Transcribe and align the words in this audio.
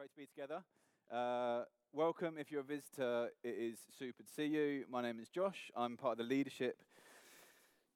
great 0.00 0.10
to 0.12 0.16
be 0.16 0.26
together. 0.26 0.62
Uh, 1.12 1.64
welcome. 1.92 2.36
If 2.38 2.50
you're 2.50 2.62
a 2.62 2.64
visitor, 2.64 3.28
it 3.44 3.54
is 3.58 3.76
super 3.98 4.22
to 4.22 4.28
see 4.34 4.46
you. 4.46 4.86
My 4.90 5.02
name 5.02 5.20
is 5.20 5.28
Josh. 5.28 5.70
I'm 5.76 5.98
part 5.98 6.12
of 6.12 6.26
the 6.26 6.34
leadership 6.34 6.78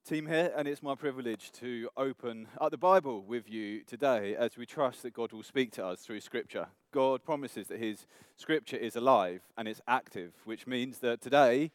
team 0.07 0.27
here, 0.27 0.53
and 0.55 0.69
it's 0.69 0.83
my 0.83 0.95
privilege 0.95 1.51
to 1.53 1.89
open 1.97 2.49
up 2.61 2.73
the 2.73 2.77
Bible 2.77 3.23
with 3.23 3.49
you 3.49 3.85
today 3.85 4.37
as 4.37 4.59
we 4.59 4.67
trust 4.67 5.03
that 5.05 5.15
God 5.15 5.33
will 5.33 5.43
speak 5.43 5.73
to 5.73 5.87
us 5.87 6.01
through 6.01 6.21
Scripture. 6.21 6.67
God 6.93 7.25
promises 7.25 7.69
that 7.69 7.79
His 7.79 8.07
Scripture 8.37 8.77
is 8.77 8.97
alive 8.97 9.41
and 9.57 9.67
it's 9.67 9.81
active, 9.89 10.35
which 10.45 10.67
means 10.67 10.99
that 10.99 11.23
today 11.23 11.71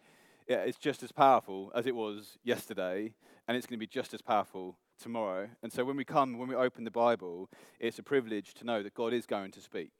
it's 0.48 0.77
just 0.77 1.02
as 1.02 1.11
powerful 1.11 1.71
as 1.73 1.88
it 1.88 1.96
was 1.96 2.38
yesterday, 2.43 3.16
and 3.48 3.57
it's 3.57 3.66
going 3.66 3.80
to 3.80 3.84
be 3.84 3.88
just 3.88 4.14
as 4.14 4.21
powerful 4.21 4.77
tomorrow. 5.02 5.50
And 5.64 5.73
so 5.73 5.84
when 5.84 5.98
we 5.98 6.05
come, 6.05 6.38
when 6.38 6.50
we 6.50 6.55
open 6.55 6.84
the 6.84 6.91
Bible, 6.91 7.50
it's 7.80 7.98
a 7.98 8.04
privilege 8.04 8.54
to 8.55 8.64
know 8.66 8.84
that 8.84 8.93
God 8.93 9.11
is 9.11 9.25
going 9.25 9.52
to 9.54 9.61
speak. 9.61 9.91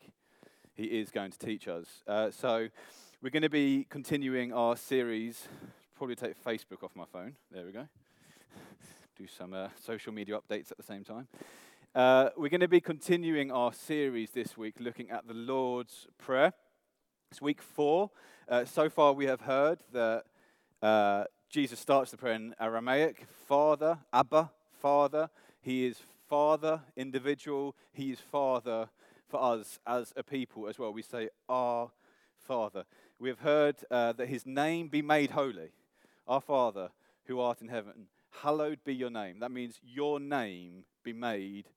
He 0.80 0.86
is 0.86 1.12
going 1.12 1.30
to 1.30 1.38
teach 1.38 1.68
us. 1.68 1.88
Uh, 2.08 2.32
so 2.32 2.70
we're 3.22 3.32
going 3.32 3.44
to 3.44 3.50
be 3.50 3.86
continuing 3.90 4.54
our 4.54 4.78
series. 4.78 5.46
Probably 5.98 6.16
take 6.16 6.42
Facebook 6.42 6.84
off 6.84 6.92
my 6.96 7.04
phone. 7.12 7.36
There 7.52 7.66
we 7.66 7.74
go. 7.74 7.86
Do 9.18 9.28
some 9.28 9.54
uh, 9.54 9.68
social 9.86 10.14
media 10.14 10.40
updates 10.40 10.72
at 10.72 10.78
the 10.78 10.84
same 10.84 11.04
time. 11.04 11.28
Uh, 11.94 12.30
we're 12.38 12.48
going 12.48 12.62
to 12.62 12.70
be 12.70 12.80
continuing 12.80 13.52
our 13.52 13.74
series 13.74 14.32
this 14.32 14.56
week 14.56 14.76
looking 14.80 15.10
at 15.10 15.28
the 15.28 15.34
Lord's 15.34 16.08
Prayer. 16.18 16.54
It's 17.30 17.42
week 17.42 17.62
four. 17.62 18.12
Uh, 18.48 18.64
so 18.64 18.90
far, 18.90 19.12
we 19.12 19.26
have 19.26 19.42
heard 19.42 19.80
that 19.92 20.24
uh, 20.82 21.26
Jesus 21.50 21.78
starts 21.78 22.12
the 22.12 22.18
prayer 22.18 22.36
in 22.36 22.56
Aramaic 22.58 23.26
Father, 23.50 23.98
Abba, 24.14 24.50
Father. 24.82 25.30
He 25.62 25.86
is 25.88 26.00
Father, 26.30 26.80
individual. 26.96 27.76
He 27.92 28.12
is 28.12 28.20
Father 28.22 28.88
for 29.30 29.42
us 29.42 29.80
as 29.86 30.12
a 30.18 30.24
people 30.24 30.68
as 30.68 30.80
well. 30.80 30.92
We 30.92 31.04
say, 31.04 31.30
Our 31.48 31.92
Father. 32.36 32.86
We 33.20 33.30
have 33.30 33.40
heard 33.40 33.76
uh, 33.92 34.14
that 34.14 34.28
His 34.28 34.46
name 34.46 34.88
be 34.88 35.02
made 35.02 35.32
holy. 35.32 35.70
Our 36.28 36.42
Father, 36.42 36.90
who 37.26 37.40
art 37.40 37.62
in 37.62 37.68
heaven, 37.68 38.08
hallowed 38.42 38.80
be 38.84 38.94
your 38.94 39.10
name. 39.10 39.40
That 39.40 39.52
means 39.52 39.80
your 39.84 40.20
name 40.20 40.86
be 41.04 41.14
made 41.14 41.70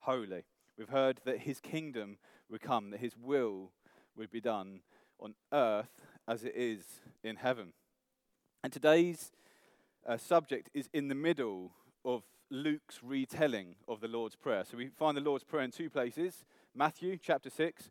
holy. 0.00 0.44
We've 0.78 0.88
heard 0.88 1.20
that 1.24 1.40
His 1.40 1.60
kingdom 1.60 2.18
would 2.48 2.60
come, 2.60 2.90
that 2.90 3.00
His 3.00 3.16
will 3.16 3.72
would 4.16 4.30
be 4.30 4.40
done 4.40 4.80
on 5.18 5.34
earth 5.52 6.00
as 6.28 6.44
it 6.44 6.54
is 6.54 6.84
in 7.24 7.36
heaven. 7.36 7.72
And 8.62 8.72
today's 8.72 9.32
uh, 10.06 10.16
subject 10.16 10.70
is 10.74 10.88
in 10.92 11.08
the 11.08 11.14
middle 11.14 11.72
of 12.04 12.22
Luke's 12.50 13.00
retelling 13.02 13.76
of 13.88 14.00
the 14.00 14.08
Lord's 14.08 14.36
Prayer. 14.36 14.64
So 14.68 14.76
we 14.76 14.88
find 14.88 15.16
the 15.16 15.22
Lord's 15.22 15.44
Prayer 15.44 15.62
in 15.62 15.70
two 15.70 15.90
places 15.90 16.44
Matthew 16.74 17.18
chapter 17.20 17.50
6 17.50 17.90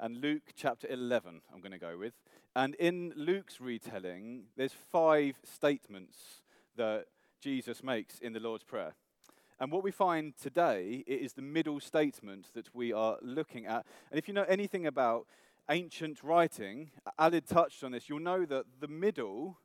and 0.00 0.20
Luke 0.20 0.52
chapter 0.56 0.88
11, 0.90 1.42
I'm 1.52 1.60
going 1.60 1.70
to 1.70 1.78
go 1.78 1.96
with. 1.96 2.14
And 2.56 2.74
in 2.74 3.12
Luke's 3.14 3.60
retelling, 3.60 4.46
there's 4.56 4.72
five 4.72 5.38
statements 5.44 6.42
that 6.76 7.06
Jesus 7.40 7.84
makes 7.84 8.18
in 8.18 8.32
the 8.32 8.40
Lord's 8.40 8.64
Prayer. 8.64 8.94
And 9.60 9.70
what 9.70 9.84
we 9.84 9.92
find 9.92 10.36
today 10.36 11.04
is 11.06 11.34
the 11.34 11.42
middle 11.42 11.78
statement 11.78 12.48
that 12.54 12.74
we 12.74 12.92
are 12.92 13.16
looking 13.22 13.64
at. 13.64 13.86
And 14.10 14.18
if 14.18 14.26
you 14.26 14.34
know 14.34 14.44
anything 14.48 14.86
about 14.86 15.26
ancient 15.70 16.24
writing, 16.24 16.90
Alid 17.18 17.46
touched 17.46 17.84
on 17.84 17.92
this, 17.92 18.08
you'll 18.08 18.18
know 18.18 18.44
that 18.44 18.64
the 18.80 18.88
middle 18.88 19.58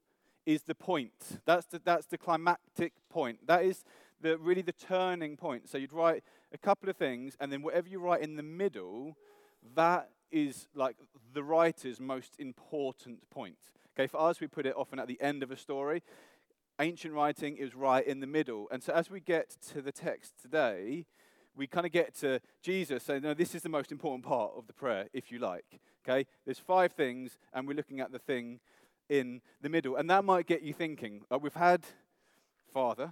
is 0.46 0.64
the 0.64 0.76
point. 0.76 1.42
That's 1.46 1.66
the, 1.66 1.82
that's 1.84 2.06
the 2.06 2.18
climactic 2.18 2.94
point. 3.10 3.48
That 3.48 3.66
is 3.66 3.84
the, 4.22 4.38
really 4.38 4.62
the 4.62 4.72
turning 4.72 5.36
point. 5.36 5.68
So 5.68 5.78
you'd 5.80 5.94
write 5.94 6.24
a 6.54 6.58
couple 6.58 6.90
of 6.90 6.98
things, 6.98 7.36
and 7.40 7.52
then 7.52 7.62
whatever 7.62 7.88
you 7.88 8.00
write 8.00 8.22
in 8.22 8.36
the 8.36 8.44
middle, 8.44 9.16
that 9.76 10.10
is 10.32 10.68
like 10.74 10.96
the 11.34 11.44
writer's 11.44 12.00
most 12.00 12.36
important 12.40 13.30
point. 13.30 13.58
Okay, 13.96 14.08
for 14.08 14.22
us, 14.22 14.40
we 14.40 14.48
put 14.48 14.66
it 14.66 14.76
often 14.76 15.00
at 15.00 15.08
the 15.08 15.22
end 15.22 15.44
of 15.44 15.52
a 15.52 15.58
story. 15.58 16.04
Ancient 16.80 17.14
writing 17.14 17.58
is 17.58 17.76
right 17.76 18.06
in 18.06 18.22
the 18.22 18.28
middle. 18.28 18.68
And 18.72 18.82
so 18.82 18.94
as 18.94 19.10
we 19.10 19.20
get 19.20 19.56
to 19.74 19.82
the 19.82 19.92
text 19.92 20.34
today, 20.42 21.06
we 21.56 21.68
kind 21.68 21.86
of 21.86 21.92
get 21.92 22.16
to 22.16 22.40
Jesus 22.64 23.04
saying, 23.04 23.22
no, 23.24 23.34
this 23.34 23.54
is 23.54 23.62
the 23.62 23.70
most 23.70 23.92
important 23.92 24.24
part 24.24 24.54
of 24.56 24.68
the 24.68 24.74
prayer, 24.74 25.08
if 25.14 25.32
you 25.32 25.40
like. 25.40 25.80
Okay? 26.08 26.26
There's 26.46 26.60
five 26.60 26.94
things, 26.94 27.38
and 27.54 27.68
we're 27.68 27.76
looking 27.76 28.00
at 28.00 28.12
the 28.12 28.20
thing 28.20 28.62
in 29.10 29.42
the 29.62 29.70
middle. 29.70 29.98
And 29.98 30.10
that 30.10 30.24
might 30.24 30.48
get 30.48 30.62
you 30.62 30.74
thinking. 30.74 31.22
Uh, 31.30 31.38
we've 31.38 31.54
had 31.54 31.84
Father, 32.74 33.12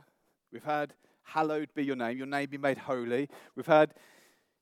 we've 0.53 0.63
had 0.63 0.93
hallowed 1.33 1.69
be 1.75 1.83
your 1.83 1.95
name, 1.95 2.17
your 2.17 2.27
name 2.27 2.49
be 2.49 2.57
made 2.57 2.77
holy. 2.77 3.29
We've 3.55 3.65
had 3.65 3.93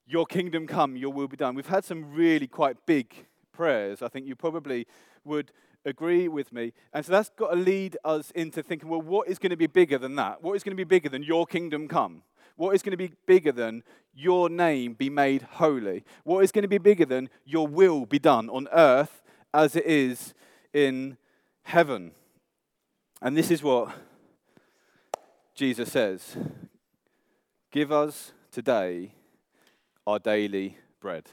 your 0.05 0.25
kingdom 0.25 0.67
come, 0.67 0.95
your 0.95 1.11
will 1.11 1.27
be 1.27 1.37
done. 1.37 1.55
We've 1.55 1.67
had 1.67 1.85
some 1.85 2.13
really 2.13 2.47
quite 2.47 2.85
big 2.85 3.13
prayers. 3.51 4.01
I 4.01 4.07
think 4.07 4.27
you 4.27 4.35
probably 4.35 4.87
would 5.23 5.51
agree 5.85 6.27
with 6.27 6.51
me. 6.51 6.73
And 6.93 7.05
so 7.05 7.11
that's 7.11 7.29
got 7.29 7.51
to 7.51 7.55
lead 7.55 7.97
us 8.03 8.31
into 8.31 8.61
thinking, 8.61 8.89
well, 8.89 9.01
what 9.01 9.27
is 9.27 9.39
going 9.39 9.51
to 9.51 9.57
be 9.57 9.67
bigger 9.67 9.97
than 9.97 10.15
that? 10.15 10.43
What 10.43 10.53
is 10.55 10.63
going 10.63 10.73
to 10.73 10.77
be 10.77 10.83
bigger 10.83 11.09
than 11.09 11.23
your 11.23 11.45
kingdom 11.45 11.87
come? 11.87 12.23
What 12.55 12.75
is 12.75 12.81
going 12.81 12.91
to 12.91 12.97
be 12.97 13.13
bigger 13.25 13.51
than 13.51 13.83
your 14.13 14.49
name 14.49 14.93
be 14.93 15.09
made 15.09 15.43
holy? 15.43 16.03
What 16.23 16.43
is 16.43 16.51
going 16.51 16.63
to 16.63 16.67
be 16.67 16.79
bigger 16.79 17.05
than 17.05 17.29
your 17.45 17.67
will 17.67 18.05
be 18.05 18.19
done 18.19 18.49
on 18.49 18.67
earth 18.73 19.21
as 19.53 19.75
it 19.75 19.85
is 19.85 20.33
in 20.73 21.17
heaven? 21.63 22.11
And 23.21 23.37
this 23.37 23.51
is 23.51 23.63
what 23.63 23.93
Jesus 25.57 25.91
says 25.91 26.37
Give 27.71 27.91
us 27.91 28.31
today 28.51 29.15
our 30.05 30.19
daily 30.19 30.77
bread. 31.01 31.31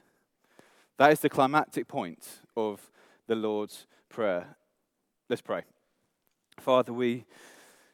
That 0.97 1.13
is 1.13 1.21
the 1.21 1.29
climactic 1.29 1.87
point 1.89 2.41
of 2.57 2.91
the 3.27 3.35
Lord's 3.35 3.87
Prayer. 4.09 4.57
Let's 5.29 5.43
pray. 5.43 5.65
Father, 6.59 6.95
we 6.95 7.27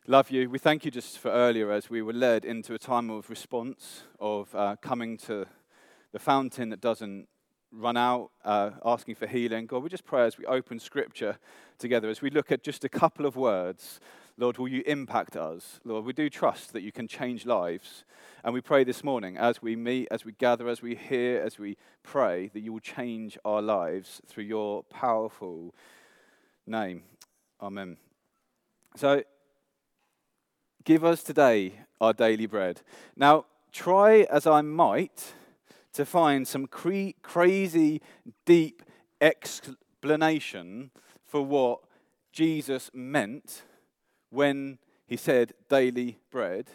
love 0.07 0.31
you. 0.31 0.49
We 0.49 0.61
thank 0.61 0.85
you 0.85 0.93
just 0.93 1.19
for 1.19 1.33
earlier 1.33 1.73
as 1.73 1.91
we 1.91 2.01
were 2.01 2.13
led 2.13 2.45
into 2.45 2.75
a 2.75 2.79
time 2.79 3.11
of 3.11 3.29
response, 3.29 4.05
of 4.21 4.55
uh, 4.55 4.77
coming 4.81 5.17
to 5.19 5.47
the 6.13 6.21
fountain 6.21 6.69
that 6.69 6.81
doesn't 6.81 7.27
run 7.73 7.97
out, 7.97 8.31
uh, 8.45 8.71
asking 8.85 9.17
for 9.17 9.27
healing. 9.27 9.67
God, 9.67 9.83
we 9.83 9.89
just 9.89 10.05
pray 10.05 10.27
as 10.27 10.39
we 10.39 10.47
open 10.47 10.79
scripture 10.79 11.39
together, 11.77 12.09
as 12.09 12.23
we 12.23 12.31
look 12.31 12.53
at 12.53 12.63
just 12.63 12.85
a 12.85 12.89
couple 12.89 13.27
of 13.27 13.35
words. 13.35 13.99
Lord, 14.41 14.57
will 14.57 14.69
you 14.69 14.83
impact 14.87 15.37
us? 15.37 15.81
Lord, 15.85 16.07
we 16.07 16.15
do 16.15 16.31
trust 16.31 16.73
that 16.73 16.81
you 16.81 16.93
can 16.93 17.07
change 17.07 17.45
lives. 17.45 18.05
And 18.43 18.55
we 18.55 18.63
pray 18.63 18.85
this 18.85 19.05
morning 19.05 19.37
as 19.37 19.61
we 19.61 19.77
meet, 19.77 20.09
as 20.11 20.25
we 20.25 20.33
gather, 20.33 20.67
as 20.67 20.81
we 20.81 20.95
hear, 20.95 21.43
as 21.43 21.59
we 21.59 21.77
pray, 22.03 22.51
that 22.55 22.61
you 22.61 22.73
will 22.73 22.81
change 22.81 23.37
our 23.45 23.61
lives 23.61 24.23
through 24.27 24.45
your 24.45 24.83
powerful 24.85 25.75
name. 26.67 27.03
Amen. 27.61 27.99
So, 28.97 29.25
give 30.85 31.05
us 31.05 31.23
today 31.23 31.75
our 32.01 32.15
daily 32.15 32.47
bread. 32.47 32.81
Now, 33.15 33.45
try 33.73 34.23
as 34.31 34.47
I 34.47 34.63
might 34.63 35.35
to 35.93 36.07
find 36.07 36.49
some 36.49 36.67
cre- 36.67 37.11
crazy, 37.21 38.01
deep 38.47 38.83
explanation 39.21 40.93
for 41.27 41.45
what 41.45 41.81
Jesus 42.33 42.91
meant 42.95 43.65
when 44.31 44.79
he 45.07 45.17
said 45.17 45.53
daily 45.69 46.19
bread, 46.31 46.67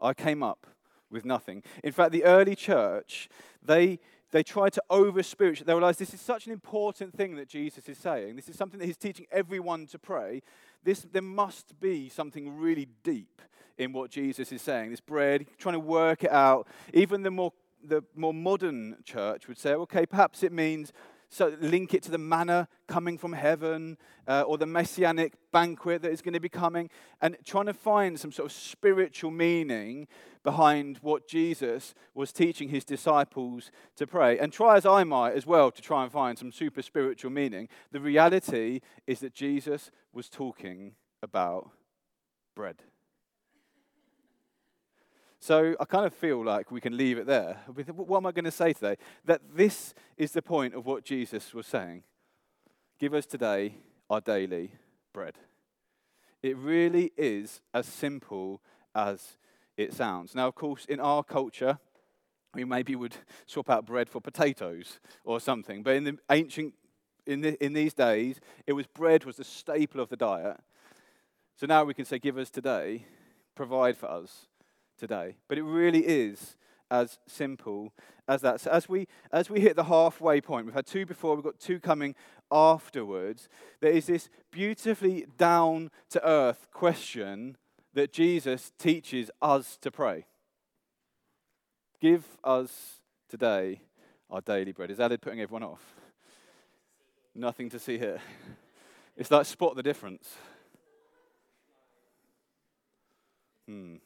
I 0.00 0.14
came 0.14 0.42
up 0.42 0.66
with 1.10 1.24
nothing. 1.24 1.62
In 1.82 1.92
fact, 1.92 2.12
the 2.12 2.24
early 2.24 2.56
church, 2.56 3.28
they, 3.62 4.00
they 4.32 4.42
tried 4.42 4.72
to 4.72 4.82
over 4.90 5.22
spiritual. 5.22 5.66
They 5.66 5.72
realized 5.72 5.98
this 5.98 6.14
is 6.14 6.20
such 6.20 6.46
an 6.46 6.52
important 6.52 7.14
thing 7.14 7.36
that 7.36 7.48
Jesus 7.48 7.88
is 7.88 7.98
saying. 7.98 8.36
This 8.36 8.48
is 8.48 8.56
something 8.56 8.80
that 8.80 8.86
he's 8.86 8.96
teaching 8.96 9.26
everyone 9.30 9.86
to 9.88 9.98
pray. 9.98 10.42
This, 10.82 11.06
there 11.12 11.22
must 11.22 11.78
be 11.80 12.08
something 12.08 12.58
really 12.58 12.88
deep 13.02 13.40
in 13.78 13.92
what 13.92 14.10
Jesus 14.10 14.50
is 14.52 14.62
saying. 14.62 14.90
This 14.90 15.00
bread, 15.00 15.46
trying 15.58 15.74
to 15.74 15.80
work 15.80 16.24
it 16.24 16.32
out. 16.32 16.66
Even 16.92 17.22
the 17.22 17.30
more 17.30 17.52
the 17.86 18.02
more 18.16 18.32
modern 18.32 18.96
church 19.04 19.46
would 19.46 19.58
say, 19.58 19.74
okay, 19.74 20.06
perhaps 20.06 20.42
it 20.42 20.52
means 20.52 20.92
so 21.34 21.56
link 21.60 21.94
it 21.94 22.02
to 22.04 22.12
the 22.12 22.18
manna 22.18 22.68
coming 22.86 23.18
from 23.18 23.32
heaven 23.32 23.98
uh, 24.28 24.42
or 24.42 24.56
the 24.56 24.66
messianic 24.66 25.32
banquet 25.52 26.00
that 26.02 26.12
is 26.12 26.22
going 26.22 26.34
to 26.34 26.40
be 26.40 26.48
coming, 26.48 26.88
and 27.20 27.36
trying 27.44 27.66
to 27.66 27.74
find 27.74 28.20
some 28.20 28.30
sort 28.30 28.46
of 28.46 28.52
spiritual 28.52 29.32
meaning 29.32 30.06
behind 30.44 30.98
what 31.02 31.26
Jesus 31.26 31.92
was 32.14 32.32
teaching 32.32 32.68
his 32.68 32.84
disciples 32.84 33.72
to 33.96 34.06
pray. 34.06 34.38
And 34.38 34.52
try 34.52 34.76
as 34.76 34.86
I 34.86 35.02
might 35.02 35.34
as 35.34 35.44
well 35.44 35.72
to 35.72 35.82
try 35.82 36.04
and 36.04 36.12
find 36.12 36.38
some 36.38 36.52
super 36.52 36.82
spiritual 36.82 37.32
meaning, 37.32 37.68
the 37.90 38.00
reality 38.00 38.80
is 39.06 39.18
that 39.18 39.34
Jesus 39.34 39.90
was 40.12 40.28
talking 40.28 40.92
about 41.20 41.70
bread. 42.54 42.76
So 45.44 45.76
I 45.78 45.84
kind 45.84 46.06
of 46.06 46.14
feel 46.14 46.42
like 46.42 46.70
we 46.70 46.80
can 46.80 46.96
leave 46.96 47.18
it 47.18 47.26
there. 47.26 47.60
What 47.66 48.16
am 48.16 48.24
I 48.24 48.32
going 48.32 48.46
to 48.46 48.50
say 48.50 48.72
today? 48.72 48.96
That 49.26 49.42
this 49.54 49.92
is 50.16 50.32
the 50.32 50.40
point 50.40 50.72
of 50.72 50.86
what 50.86 51.04
Jesus 51.04 51.52
was 51.52 51.66
saying. 51.66 52.02
Give 52.98 53.12
us 53.12 53.26
today 53.26 53.74
our 54.08 54.22
daily 54.22 54.72
bread. 55.12 55.34
It 56.42 56.56
really 56.56 57.12
is 57.18 57.60
as 57.74 57.84
simple 57.84 58.62
as 58.94 59.36
it 59.76 59.92
sounds. 59.92 60.34
Now, 60.34 60.48
of 60.48 60.54
course, 60.54 60.86
in 60.86 60.98
our 60.98 61.22
culture, 61.22 61.78
we 62.54 62.64
maybe 62.64 62.96
would 62.96 63.16
swap 63.44 63.68
out 63.68 63.84
bread 63.84 64.08
for 64.08 64.22
potatoes 64.22 64.98
or 65.24 65.40
something. 65.40 65.82
But 65.82 65.96
in 65.96 66.04
the 66.04 66.18
ancient, 66.30 66.72
in, 67.26 67.42
the, 67.42 67.62
in 67.62 67.74
these 67.74 67.92
days, 67.92 68.40
it 68.66 68.72
was 68.72 68.86
bread 68.86 69.26
was 69.26 69.36
the 69.36 69.44
staple 69.44 70.00
of 70.00 70.08
the 70.08 70.16
diet. 70.16 70.58
So 71.54 71.66
now 71.66 71.84
we 71.84 71.92
can 71.92 72.06
say, 72.06 72.18
give 72.18 72.38
us 72.38 72.48
today, 72.48 73.04
provide 73.54 73.98
for 73.98 74.10
us 74.10 74.46
today. 74.98 75.36
But 75.48 75.58
it 75.58 75.62
really 75.62 76.06
is 76.06 76.56
as 76.90 77.18
simple 77.26 77.92
as 78.28 78.40
that. 78.42 78.60
So 78.60 78.70
as 78.70 78.88
we 78.88 79.06
as 79.32 79.50
we 79.50 79.60
hit 79.60 79.76
the 79.76 79.84
halfway 79.84 80.40
point, 80.40 80.66
we've 80.66 80.74
had 80.74 80.86
two 80.86 81.06
before, 81.06 81.34
we've 81.34 81.44
got 81.44 81.58
two 81.58 81.80
coming 81.80 82.14
afterwards. 82.50 83.48
There 83.80 83.90
is 83.90 84.06
this 84.06 84.28
beautifully 84.50 85.26
down 85.36 85.90
to 86.10 86.26
earth 86.26 86.68
question 86.72 87.56
that 87.94 88.12
Jesus 88.12 88.72
teaches 88.78 89.30
us 89.40 89.76
to 89.80 89.90
pray. 89.90 90.26
Give 92.00 92.24
us 92.42 93.00
today 93.28 93.80
our 94.30 94.40
daily 94.40 94.72
bread. 94.72 94.90
Is 94.90 94.98
Alid 94.98 95.20
putting 95.20 95.40
everyone 95.40 95.62
off? 95.62 95.82
Nothing 97.34 97.68
to 97.70 97.78
see 97.78 97.98
here. 97.98 98.20
It's 99.16 99.30
like 99.30 99.46
spot 99.46 99.76
the 99.76 99.82
difference. 99.82 100.28
Hmm. 103.66 103.96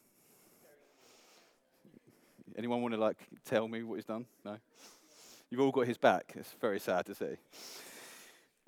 Anyone 2.57 2.81
want 2.81 2.93
to 2.93 2.99
like 2.99 3.17
tell 3.45 3.67
me 3.67 3.83
what 3.83 3.95
he's 3.95 4.05
done? 4.05 4.25
No. 4.43 4.57
You've 5.49 5.61
all 5.61 5.71
got 5.71 5.87
his 5.87 5.97
back. 5.97 6.33
It's 6.35 6.53
very 6.61 6.79
sad 6.79 7.05
to 7.07 7.15
see. 7.15 7.35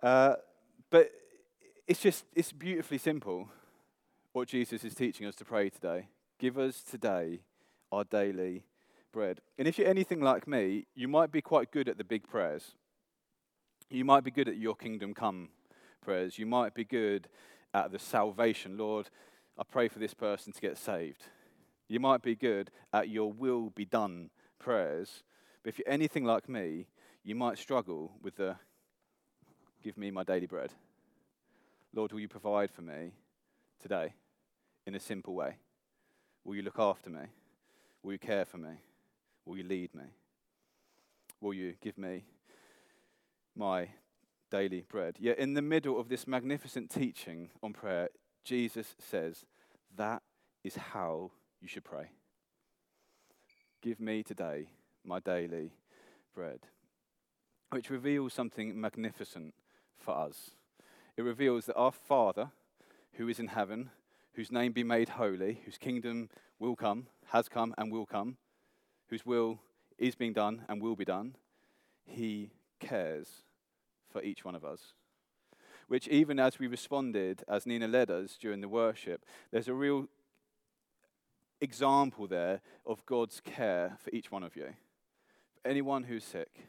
Uh, 0.02 0.36
but 0.90 1.12
it's 1.88 2.00
just 2.00 2.26
it's 2.34 2.52
beautifully 2.52 2.98
simple 2.98 3.50
what 4.34 4.48
Jesus 4.48 4.84
is 4.84 4.96
teaching 4.96 5.28
us 5.28 5.36
to 5.36 5.46
pray 5.46 5.70
today. 5.70 6.08
Give 6.40 6.58
us 6.58 6.82
today 6.82 7.42
our 7.92 8.04
daily 8.04 8.64
bread. 9.12 9.42
And 9.58 9.68
if 9.68 9.78
you're 9.78 9.88
anything 9.88 10.22
like 10.22 10.48
me, 10.48 10.86
you 10.96 11.08
might 11.08 11.32
be 11.32 11.42
quite 11.42 11.72
good 11.72 11.90
at 11.90 11.98
the 11.98 12.04
big 12.04 12.28
prayers. 12.28 12.72
You 13.90 14.06
might 14.06 14.24
be 14.24 14.32
good 14.32 14.48
at 14.48 14.58
your 14.58 14.76
kingdom 14.76 15.14
come 15.14 15.50
prayers. 16.02 16.40
You 16.40 16.46
might 16.46 16.74
be 16.74 16.86
good 16.86 17.28
at 17.74 17.92
the 17.92 18.00
salvation. 18.00 18.78
Lord, 18.78 19.10
I 19.58 19.64
pray 19.64 19.88
for 19.88 20.00
this 20.00 20.14
person 20.14 20.54
to 20.54 20.62
get 20.62 20.78
saved. 20.78 21.24
You 21.92 22.00
might 22.00 22.22
be 22.22 22.38
good 22.38 22.72
at 22.94 23.10
your 23.10 23.34
will 23.34 23.70
be 23.70 23.84
done 23.84 24.30
prayers. 24.60 25.24
But 25.62 25.74
if 25.74 25.78
you're 25.78 25.94
anything 25.94 26.24
like 26.24 26.48
me, 26.48 26.88
you 27.22 27.36
might 27.36 27.58
struggle 27.58 28.14
with 28.22 28.38
the 28.38 28.56
give 29.84 29.98
me 29.98 30.10
my 30.10 30.24
daily 30.24 30.46
bread. 30.46 30.72
Lord, 31.94 32.14
will 32.14 32.22
you 32.22 32.30
provide 32.30 32.72
for 32.72 32.82
me 32.82 33.12
today 33.82 34.14
in 34.88 34.96
a 34.96 35.02
simple 35.02 35.36
way? 35.36 35.58
Will 36.46 36.56
you 36.56 36.62
look 36.62 36.80
after 36.80 37.10
me? 37.10 37.26
Will 38.04 38.14
you 38.14 38.20
care 38.20 38.46
for 38.46 38.58
me? 38.58 38.80
Will 39.44 39.58
you 39.58 39.66
lead 39.66 39.94
me? 39.94 40.06
Will 41.42 41.54
you 41.54 41.74
give 41.82 41.98
me 41.98 42.24
my 43.54 43.90
daily 44.50 44.86
bread? 44.88 45.18
Yet, 45.20 45.40
in 45.40 45.56
the 45.56 45.62
middle 45.62 46.00
of 46.00 46.08
this 46.08 46.26
magnificent 46.26 46.90
teaching 46.90 47.50
on 47.62 47.74
prayer, 47.74 48.08
Jesus 48.46 48.96
says, 48.98 49.44
That 49.98 50.22
is 50.64 50.76
how 50.78 51.32
you 51.62 51.68
should 51.68 51.84
pray. 51.84 52.10
Give 53.82 54.00
me 54.00 54.24
today 54.24 54.70
my 55.04 55.20
daily 55.20 55.72
bread, 56.34 56.60
which 57.72 57.90
reveals 57.90 58.34
something 58.34 58.80
magnificent 58.80 59.54
for 59.98 60.16
us. 60.18 60.52
It 61.18 61.22
reveals 61.22 61.66
that 61.66 61.76
our 61.76 61.92
Father, 61.92 62.52
who 63.14 63.28
is 63.28 63.40
in 63.40 63.48
heaven, 63.48 63.92
whose 64.34 64.52
name 64.52 64.72
be 64.72 64.84
made 64.84 65.10
holy, 65.10 65.62
whose 65.66 65.78
kingdom 65.78 66.30
will 66.60 66.76
come, 66.76 67.08
has 67.28 67.50
come, 67.50 67.74
and 67.78 67.92
will 67.92 68.06
come, 68.06 68.38
whose 69.10 69.26
will 69.26 69.60
is 69.98 70.16
being 70.16 70.34
done 70.34 70.64
and 70.68 70.82
will 70.82 70.96
be 70.96 71.06
done, 71.06 71.36
he 72.06 72.52
cares 72.80 73.28
for 74.12 74.24
each 74.24 74.44
one 74.44 74.56
of 74.56 74.66
us. 74.66 74.94
Which, 75.88 76.08
even 76.08 76.40
as 76.40 76.58
we 76.58 76.68
responded, 76.68 77.44
as 77.48 77.66
Nina 77.66 77.88
led 77.88 78.10
us 78.10 78.38
during 78.40 78.62
the 78.62 78.70
worship, 78.70 79.26
there's 79.52 79.68
a 79.68 79.74
real 79.74 80.08
example 81.62 82.28
there 82.28 82.62
of 82.86 83.06
God's 83.06 83.40
care 83.40 83.98
for 84.00 84.10
each 84.12 84.32
one 84.32 84.44
of 84.44 84.56
you. 84.56 84.74
Anyone 85.64 86.04
who's 86.04 86.24
sick, 86.24 86.66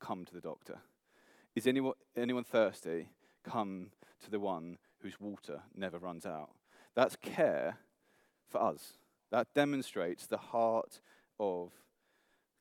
come 0.00 0.24
to 0.24 0.34
the 0.34 0.40
doctor. 0.40 0.78
Is 1.54 1.66
anyone, 1.66 1.94
anyone 2.16 2.44
thirsty? 2.44 3.08
Come 3.44 3.90
to 4.24 4.30
the 4.30 4.40
one 4.40 4.78
whose 4.98 5.20
water 5.20 5.62
never 5.74 5.98
runs 5.98 6.26
out. 6.26 6.50
That's 6.94 7.16
care 7.16 7.78
for 8.48 8.62
us. 8.62 8.94
That 9.30 9.48
demonstrates 9.54 10.26
the 10.26 10.36
heart 10.36 11.00
of 11.38 11.72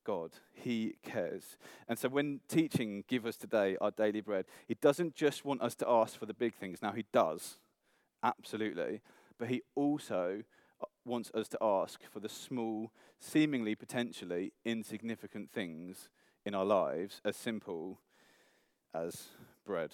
God. 0.03 0.31
He 0.53 0.95
cares. 1.03 1.57
And 1.87 1.97
so 1.97 2.09
when 2.09 2.41
teaching, 2.47 3.03
give 3.07 3.25
us 3.25 3.37
today 3.37 3.77
our 3.81 3.91
daily 3.91 4.21
bread, 4.21 4.45
He 4.67 4.75
doesn't 4.75 5.15
just 5.15 5.45
want 5.45 5.61
us 5.61 5.75
to 5.75 5.89
ask 5.89 6.17
for 6.17 6.25
the 6.25 6.33
big 6.33 6.55
things. 6.55 6.81
Now, 6.81 6.91
He 6.91 7.05
does, 7.11 7.57
absolutely. 8.23 9.01
But 9.37 9.49
He 9.49 9.61
also 9.75 10.43
wants 11.05 11.31
us 11.33 11.47
to 11.49 11.57
ask 11.61 12.01
for 12.11 12.19
the 12.19 12.29
small, 12.29 12.91
seemingly 13.19 13.75
potentially 13.75 14.53
insignificant 14.65 15.51
things 15.51 16.09
in 16.45 16.55
our 16.55 16.65
lives, 16.65 17.21
as 17.23 17.35
simple 17.35 17.99
as 18.93 19.27
bread. 19.65 19.91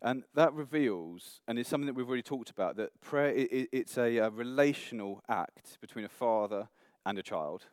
And 0.00 0.24
that 0.34 0.52
reveals, 0.52 1.40
and 1.46 1.58
it's 1.58 1.68
something 1.68 1.86
that 1.86 1.94
we've 1.94 2.08
already 2.08 2.22
talked 2.22 2.50
about, 2.50 2.76
that 2.76 3.00
prayer, 3.00 3.32
it, 3.34 3.68
it's 3.70 3.96
a, 3.96 4.16
a 4.16 4.30
relational 4.30 5.22
act 5.28 5.78
between 5.80 6.04
a 6.04 6.08
father 6.08 6.68
and 7.06 7.18
a 7.18 7.22
child. 7.22 7.66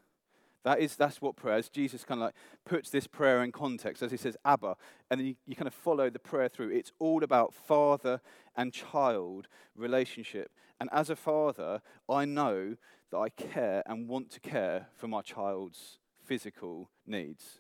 That 0.63 0.79
is, 0.79 0.95
that's 0.95 1.21
what 1.21 1.38
prayer 1.38 1.57
is. 1.57 1.69
Jesus 1.69 2.03
kind 2.03 2.21
of 2.21 2.25
like 2.25 2.35
puts 2.65 2.89
this 2.89 3.07
prayer 3.07 3.44
in 3.44 3.51
context 3.51 4.03
as 4.03 4.11
he 4.11 4.17
says, 4.17 4.35
Abba, 4.44 4.75
and 5.09 5.19
then 5.19 5.27
you, 5.27 5.35
you 5.45 5.56
kind 5.56 5.67
of 5.67 5.73
follow 5.73 6.09
the 6.09 6.19
prayer 6.19 6.50
through. 6.50 6.69
It's 6.69 6.91
all 7.00 7.23
about 7.23 7.53
father 7.53 8.21
and 8.57 8.73
child 8.73 9.47
relationship. 9.75 10.51
And 10.79 10.89
as 10.91 11.09
a 11.09 11.15
father, 11.15 11.81
I 12.09 12.25
know 12.25 12.75
that 13.11 13.17
I 13.17 13.29
care 13.29 13.83
and 13.85 14.07
want 14.07 14.31
to 14.31 14.39
care 14.39 14.88
for 14.97 15.07
my 15.07 15.21
child's 15.21 16.00
physical 16.25 16.89
needs. 17.07 17.59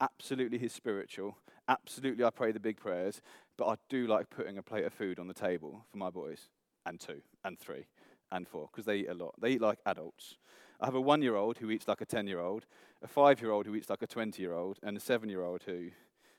Absolutely 0.00 0.58
his 0.58 0.72
spiritual. 0.72 1.36
Absolutely, 1.68 2.24
I 2.24 2.30
pray 2.30 2.52
the 2.52 2.60
big 2.60 2.78
prayers, 2.78 3.20
but 3.56 3.66
I 3.66 3.76
do 3.88 4.06
like 4.06 4.30
putting 4.30 4.58
a 4.58 4.62
plate 4.62 4.84
of 4.84 4.92
food 4.92 5.18
on 5.18 5.28
the 5.28 5.34
table 5.34 5.84
for 5.90 5.98
my 5.98 6.10
boys, 6.10 6.48
and 6.84 6.98
two, 6.98 7.20
and 7.44 7.58
three, 7.58 7.86
and 8.32 8.48
four, 8.48 8.68
because 8.70 8.86
they 8.86 8.98
eat 8.98 9.08
a 9.08 9.14
lot. 9.14 9.34
They 9.40 9.52
eat 9.52 9.60
like 9.60 9.78
adults. 9.86 10.36
I 10.80 10.86
have 10.86 10.94
a 10.94 11.00
one 11.00 11.22
year 11.22 11.36
old 11.36 11.58
who 11.58 11.70
eats 11.70 11.86
like 11.86 12.00
a 12.00 12.06
10 12.06 12.26
year 12.26 12.40
old, 12.40 12.64
a 13.02 13.06
five 13.06 13.40
year 13.40 13.50
old 13.50 13.66
who 13.66 13.74
eats 13.74 13.90
like 13.90 14.02
a 14.02 14.06
20 14.06 14.40
year 14.40 14.54
old, 14.54 14.78
and 14.82 14.96
a 14.96 15.00
seven 15.00 15.28
year 15.28 15.42
old 15.42 15.62
who 15.64 15.90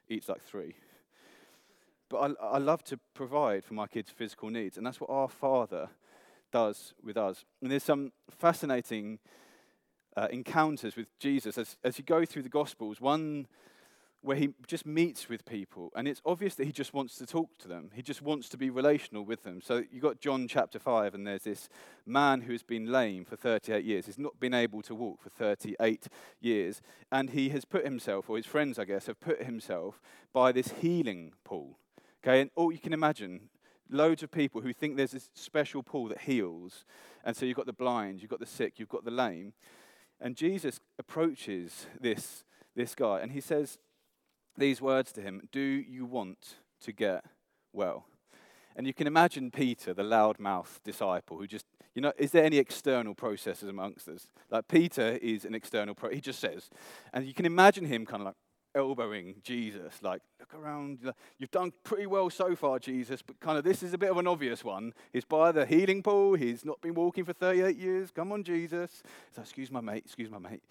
eats 0.10 0.28
like 0.28 0.42
three. 0.42 0.76
But 2.10 2.36
I, 2.42 2.56
I 2.56 2.58
love 2.58 2.84
to 2.86 3.00
provide 3.14 3.64
for 3.64 3.76
my 3.76 3.88
kids' 3.88 4.10
physical 4.10 4.50
needs, 4.50 4.78
and 4.78 4.86
that's 4.86 5.00
what 5.00 5.10
our 5.10 5.30
Father 5.30 5.90
does 6.52 6.94
with 7.04 7.18
us. 7.18 7.46
And 7.62 7.72
there's 7.72 7.84
some 7.84 8.12
fascinating 8.30 9.20
uh, 10.18 10.28
encounters 10.32 10.96
with 10.96 11.08
Jesus 11.20 11.58
as, 11.58 11.78
as 11.84 11.98
you 11.98 12.04
go 12.04 12.26
through 12.26 12.44
the 12.44 12.50
Gospels. 12.50 13.00
One 13.00 13.48
where 14.24 14.38
he 14.38 14.50
just 14.68 14.86
meets 14.86 15.28
with 15.30 15.46
people, 15.46 15.92
and 15.96 16.08
it's 16.08 16.22
obvious 16.26 16.54
that 16.56 16.66
he 16.66 16.72
just 16.72 16.94
wants 16.94 17.16
to 17.16 17.26
talk 17.26 17.58
to 17.58 17.68
them. 17.68 17.90
He 17.94 18.04
just 18.04 18.22
wants 18.22 18.50
to 18.50 18.58
be 18.58 18.70
relational 18.70 19.26
with 19.26 19.44
them. 19.44 19.62
So 19.62 19.84
you've 19.92 20.04
got 20.04 20.20
John 20.20 20.48
chapter 20.48 20.78
5, 20.78 21.16
and 21.16 21.26
there's 21.26 21.44
this 21.44 21.70
man 22.06 22.42
who's 22.42 22.62
been 22.62 22.92
lame 22.92 23.26
for 23.26 23.36
38 23.36 23.84
years. 23.84 24.06
He's 24.06 24.20
not 24.20 24.40
been 24.40 24.54
able 24.54 24.84
to 24.84 24.94
walk 24.94 25.22
for 25.22 25.30
38 25.30 26.08
years, 26.40 26.82
and 27.12 27.32
he 27.32 27.50
has 27.50 27.66
put 27.66 27.84
himself, 27.84 28.30
or 28.30 28.38
his 28.38 28.46
friends, 28.46 28.78
I 28.78 28.86
guess, 28.86 29.08
have 29.08 29.20
put 29.20 29.44
himself 29.44 30.00
by 30.34 30.52
this 30.52 30.74
healing 30.82 31.34
pool. 31.44 31.78
Okay, 32.24 32.42
and 32.42 32.52
all 32.56 32.72
you 32.72 32.78
can 32.78 32.94
imagine, 32.94 33.50
loads 33.90 34.22
of 34.22 34.32
people 34.32 34.62
who 34.62 34.72
think 34.72 34.98
there's 34.98 35.12
this 35.12 35.30
special 35.34 35.82
pool 35.82 36.08
that 36.10 36.22
heals. 36.22 36.86
And 37.24 37.36
so 37.36 37.46
you've 37.46 37.58
got 37.58 37.66
the 37.66 37.74
blind, 37.74 38.22
you've 38.22 38.32
got 38.32 38.40
the 38.40 38.46
sick, 38.46 38.76
you've 38.78 38.90
got 38.90 39.04
the 39.04 39.12
lame. 39.12 39.54
And 40.20 40.36
Jesus 40.36 40.80
approaches 41.00 41.88
this, 42.00 42.44
this 42.76 42.94
guy, 42.94 43.20
and 43.22 43.32
he 43.32 43.42
says, 43.42 43.80
these 44.58 44.82
words 44.82 45.12
to 45.14 45.22
him 45.22 45.48
Do 45.52 45.60
you 45.60 46.06
want 46.06 46.56
to 46.82 46.92
get 46.92 47.26
well? 47.74 48.06
And 48.76 48.88
you 48.88 48.94
can 48.94 49.08
imagine 49.08 49.52
Peter, 49.52 49.94
the 49.94 50.04
loudmouth 50.04 50.82
disciple, 50.84 51.38
who 51.38 51.46
just, 51.46 51.66
you 51.94 52.02
know, 52.02 52.14
is 52.18 52.32
there 52.32 52.46
any 52.46 52.58
external 52.58 53.14
processes 53.14 53.68
amongst 53.68 54.08
us? 54.08 54.28
Like 54.50 54.68
Peter 54.68 55.20
is 55.22 55.44
an 55.44 55.54
external 55.54 55.94
pro, 55.94 56.10
he 56.10 56.22
just 56.22 56.40
says. 56.40 56.70
And 57.14 57.26
you 57.26 57.34
can 57.34 57.46
imagine 57.46 57.86
him 57.86 58.06
kind 58.06 58.22
of 58.22 58.28
like 58.28 58.36
elbowing 58.74 59.36
Jesus, 59.44 60.02
like, 60.02 60.22
look 60.40 60.54
around, 60.54 61.00
you've 61.38 61.52
done 61.52 61.74
pretty 61.84 62.06
well 62.06 62.30
so 62.30 62.56
far, 62.56 62.80
Jesus, 62.80 63.22
but 63.22 63.40
kind 63.40 63.58
of 63.58 63.64
this 63.64 63.84
is 63.84 63.94
a 63.94 63.98
bit 63.98 64.10
of 64.10 64.18
an 64.18 64.28
obvious 64.28 64.64
one. 64.64 64.94
He's 65.12 65.26
by 65.26 65.52
the 65.52 65.66
healing 65.66 66.02
pool, 66.02 66.36
he's 66.36 66.64
not 66.64 66.82
been 66.82 66.94
walking 66.94 67.26
for 67.26 67.34
38 67.34 67.78
years. 67.78 68.12
Come 68.12 68.32
on, 68.32 68.44
Jesus. 68.44 69.04
So, 69.36 69.42
excuse 69.42 69.72
my 69.72 69.82
mate, 69.82 70.04
excuse 70.06 70.30
my 70.30 70.40
mate. 70.40 70.64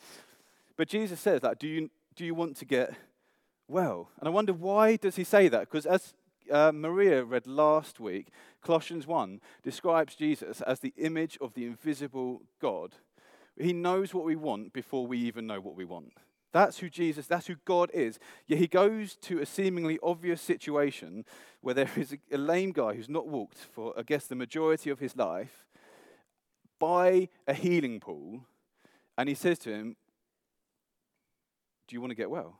But 0.76 0.88
Jesus 0.88 1.20
says, 1.20 1.42
like, 1.42 1.58
do 1.58 1.68
you, 1.68 1.90
do 2.16 2.24
you 2.24 2.34
want 2.34 2.56
to 2.56 2.64
get 2.64 2.94
well. 3.70 4.10
And 4.18 4.28
I 4.28 4.30
wonder 4.30 4.52
why 4.52 4.96
does 4.96 5.16
he 5.16 5.24
say 5.24 5.48
that? 5.48 5.60
Because 5.60 5.86
as 5.86 6.14
uh, 6.50 6.72
Maria 6.72 7.24
read 7.24 7.46
last 7.46 8.00
week, 8.00 8.28
Colossians 8.62 9.06
1 9.06 9.40
describes 9.62 10.14
Jesus 10.14 10.60
as 10.62 10.80
the 10.80 10.92
image 10.96 11.38
of 11.40 11.54
the 11.54 11.64
invisible 11.64 12.42
God. 12.60 12.96
He 13.58 13.72
knows 13.72 14.12
what 14.12 14.24
we 14.24 14.36
want 14.36 14.72
before 14.72 15.06
we 15.06 15.18
even 15.18 15.46
know 15.46 15.60
what 15.60 15.76
we 15.76 15.84
want. 15.84 16.12
That's 16.52 16.78
who 16.78 16.90
Jesus, 16.90 17.26
that's 17.26 17.46
who 17.46 17.56
God 17.64 17.90
is. 17.94 18.18
Yet 18.46 18.58
he 18.58 18.66
goes 18.66 19.14
to 19.22 19.38
a 19.38 19.46
seemingly 19.46 19.98
obvious 20.02 20.40
situation 20.40 21.24
where 21.60 21.74
there 21.74 21.90
is 21.96 22.12
a, 22.12 22.34
a 22.34 22.38
lame 22.38 22.72
guy 22.72 22.94
who's 22.94 23.08
not 23.08 23.28
walked 23.28 23.58
for, 23.58 23.94
I 23.96 24.02
guess, 24.02 24.26
the 24.26 24.34
majority 24.34 24.90
of 24.90 24.98
his 24.98 25.16
life 25.16 25.66
by 26.80 27.28
a 27.46 27.54
healing 27.54 28.00
pool, 28.00 28.46
and 29.16 29.28
he 29.28 29.34
says 29.34 29.58
to 29.60 29.70
him, 29.70 29.96
Do 31.86 31.94
you 31.94 32.00
want 32.00 32.10
to 32.10 32.16
get 32.16 32.30
well? 32.30 32.58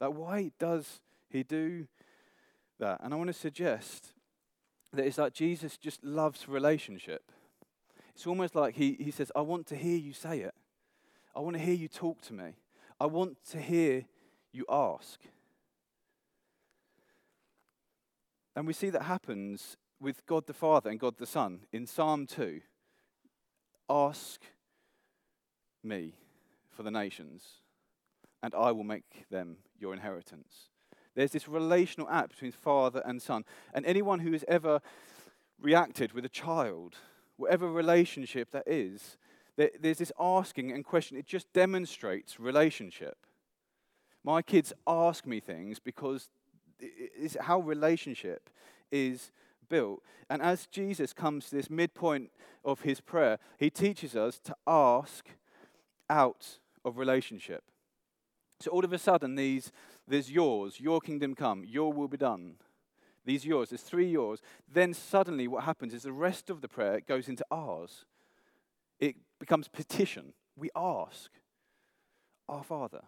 Like, 0.00 0.10
why 0.10 0.50
does 0.58 1.00
he 1.28 1.42
do 1.42 1.86
that? 2.78 3.00
And 3.02 3.12
I 3.12 3.16
want 3.16 3.28
to 3.28 3.34
suggest 3.34 4.14
that 4.92 5.04
it's 5.04 5.18
like 5.18 5.32
Jesus 5.32 5.76
just 5.76 6.04
loves 6.04 6.48
relationship. 6.48 7.32
It's 8.14 8.26
almost 8.26 8.54
like 8.54 8.74
he, 8.74 8.96
he 8.98 9.10
says, 9.10 9.30
I 9.36 9.42
want 9.42 9.66
to 9.68 9.76
hear 9.76 9.96
you 9.96 10.12
say 10.12 10.40
it. 10.40 10.54
I 11.36 11.40
want 11.40 11.56
to 11.56 11.62
hear 11.62 11.74
you 11.74 11.88
talk 11.88 12.20
to 12.22 12.34
me. 12.34 12.54
I 13.00 13.06
want 13.06 13.36
to 13.50 13.60
hear 13.60 14.04
you 14.52 14.64
ask. 14.68 15.20
And 18.56 18.66
we 18.66 18.72
see 18.72 18.90
that 18.90 19.02
happens 19.02 19.76
with 20.00 20.26
God 20.26 20.46
the 20.46 20.52
Father 20.52 20.90
and 20.90 20.98
God 20.98 21.16
the 21.16 21.26
Son 21.26 21.60
in 21.72 21.86
Psalm 21.86 22.26
2. 22.26 22.60
Ask 23.88 24.40
me 25.84 26.14
for 26.70 26.82
the 26.82 26.90
nations, 26.90 27.44
and 28.42 28.54
I 28.54 28.72
will 28.72 28.84
make 28.84 29.26
them 29.30 29.58
your 29.78 29.92
inheritance. 29.92 30.68
There's 31.14 31.32
this 31.32 31.48
relational 31.48 32.08
act 32.08 32.30
between 32.30 32.52
father 32.52 33.02
and 33.04 33.20
son. 33.20 33.44
And 33.74 33.84
anyone 33.84 34.20
who 34.20 34.32
has 34.32 34.44
ever 34.46 34.80
reacted 35.60 36.12
with 36.12 36.24
a 36.24 36.28
child, 36.28 36.94
whatever 37.36 37.70
relationship 37.70 38.50
that 38.52 38.64
is, 38.66 39.16
there's 39.56 39.98
this 39.98 40.12
asking 40.20 40.70
and 40.70 40.84
question. 40.84 41.16
It 41.16 41.26
just 41.26 41.52
demonstrates 41.52 42.38
relationship. 42.38 43.16
My 44.22 44.42
kids 44.42 44.72
ask 44.86 45.26
me 45.26 45.40
things 45.40 45.80
because 45.80 46.28
it's 46.78 47.36
how 47.40 47.60
relationship 47.60 48.50
is 48.92 49.32
built. 49.68 50.02
And 50.30 50.40
as 50.40 50.66
Jesus 50.66 51.12
comes 51.12 51.48
to 51.48 51.56
this 51.56 51.70
midpoint 51.70 52.30
of 52.64 52.82
his 52.82 53.00
prayer, 53.00 53.38
he 53.58 53.70
teaches 53.70 54.14
us 54.14 54.38
to 54.40 54.54
ask 54.66 55.26
out 56.08 56.58
of 56.84 56.98
relationship. 56.98 57.64
So 58.60 58.70
all 58.70 58.84
of 58.84 58.92
a 58.92 58.98
sudden, 58.98 59.36
these, 59.36 59.70
there's 60.06 60.30
yours, 60.30 60.80
your 60.80 61.00
kingdom 61.00 61.34
come, 61.34 61.64
your 61.64 61.92
will 61.92 62.08
be 62.08 62.16
done. 62.16 62.54
These 63.24 63.44
yours, 63.44 63.70
there's 63.70 63.82
three 63.82 64.10
yours. 64.10 64.40
Then 64.72 64.94
suddenly, 64.94 65.46
what 65.46 65.64
happens 65.64 65.94
is 65.94 66.02
the 66.02 66.12
rest 66.12 66.50
of 66.50 66.60
the 66.60 66.68
prayer 66.68 67.00
goes 67.00 67.28
into 67.28 67.44
ours. 67.50 68.04
It 68.98 69.16
becomes 69.38 69.68
petition. 69.68 70.32
We 70.56 70.70
ask 70.74 71.30
our 72.48 72.64
Father 72.64 73.02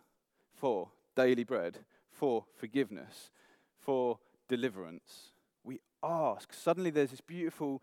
for 0.55 0.91
daily 1.17 1.45
bread, 1.45 1.79
for 2.11 2.45
forgiveness, 2.55 3.31
for 3.79 4.19
deliverance. 4.49 5.33
We 5.65 5.81
ask. 6.03 6.53
Suddenly 6.53 6.91
there's 6.91 7.11
this 7.11 7.21
beautiful, 7.21 7.83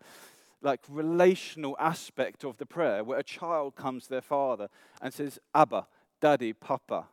like, 0.62 0.80
relational 0.88 1.76
aspect 1.78 2.44
of 2.44 2.56
the 2.56 2.66
prayer 2.66 3.04
where 3.04 3.18
a 3.18 3.24
child 3.24 3.74
comes 3.74 4.04
to 4.04 4.10
their 4.10 4.20
father 4.20 4.68
and 5.02 5.12
says, 5.12 5.38
Abba, 5.54 5.86
Daddy, 6.20 6.52
Papa, 6.52 7.08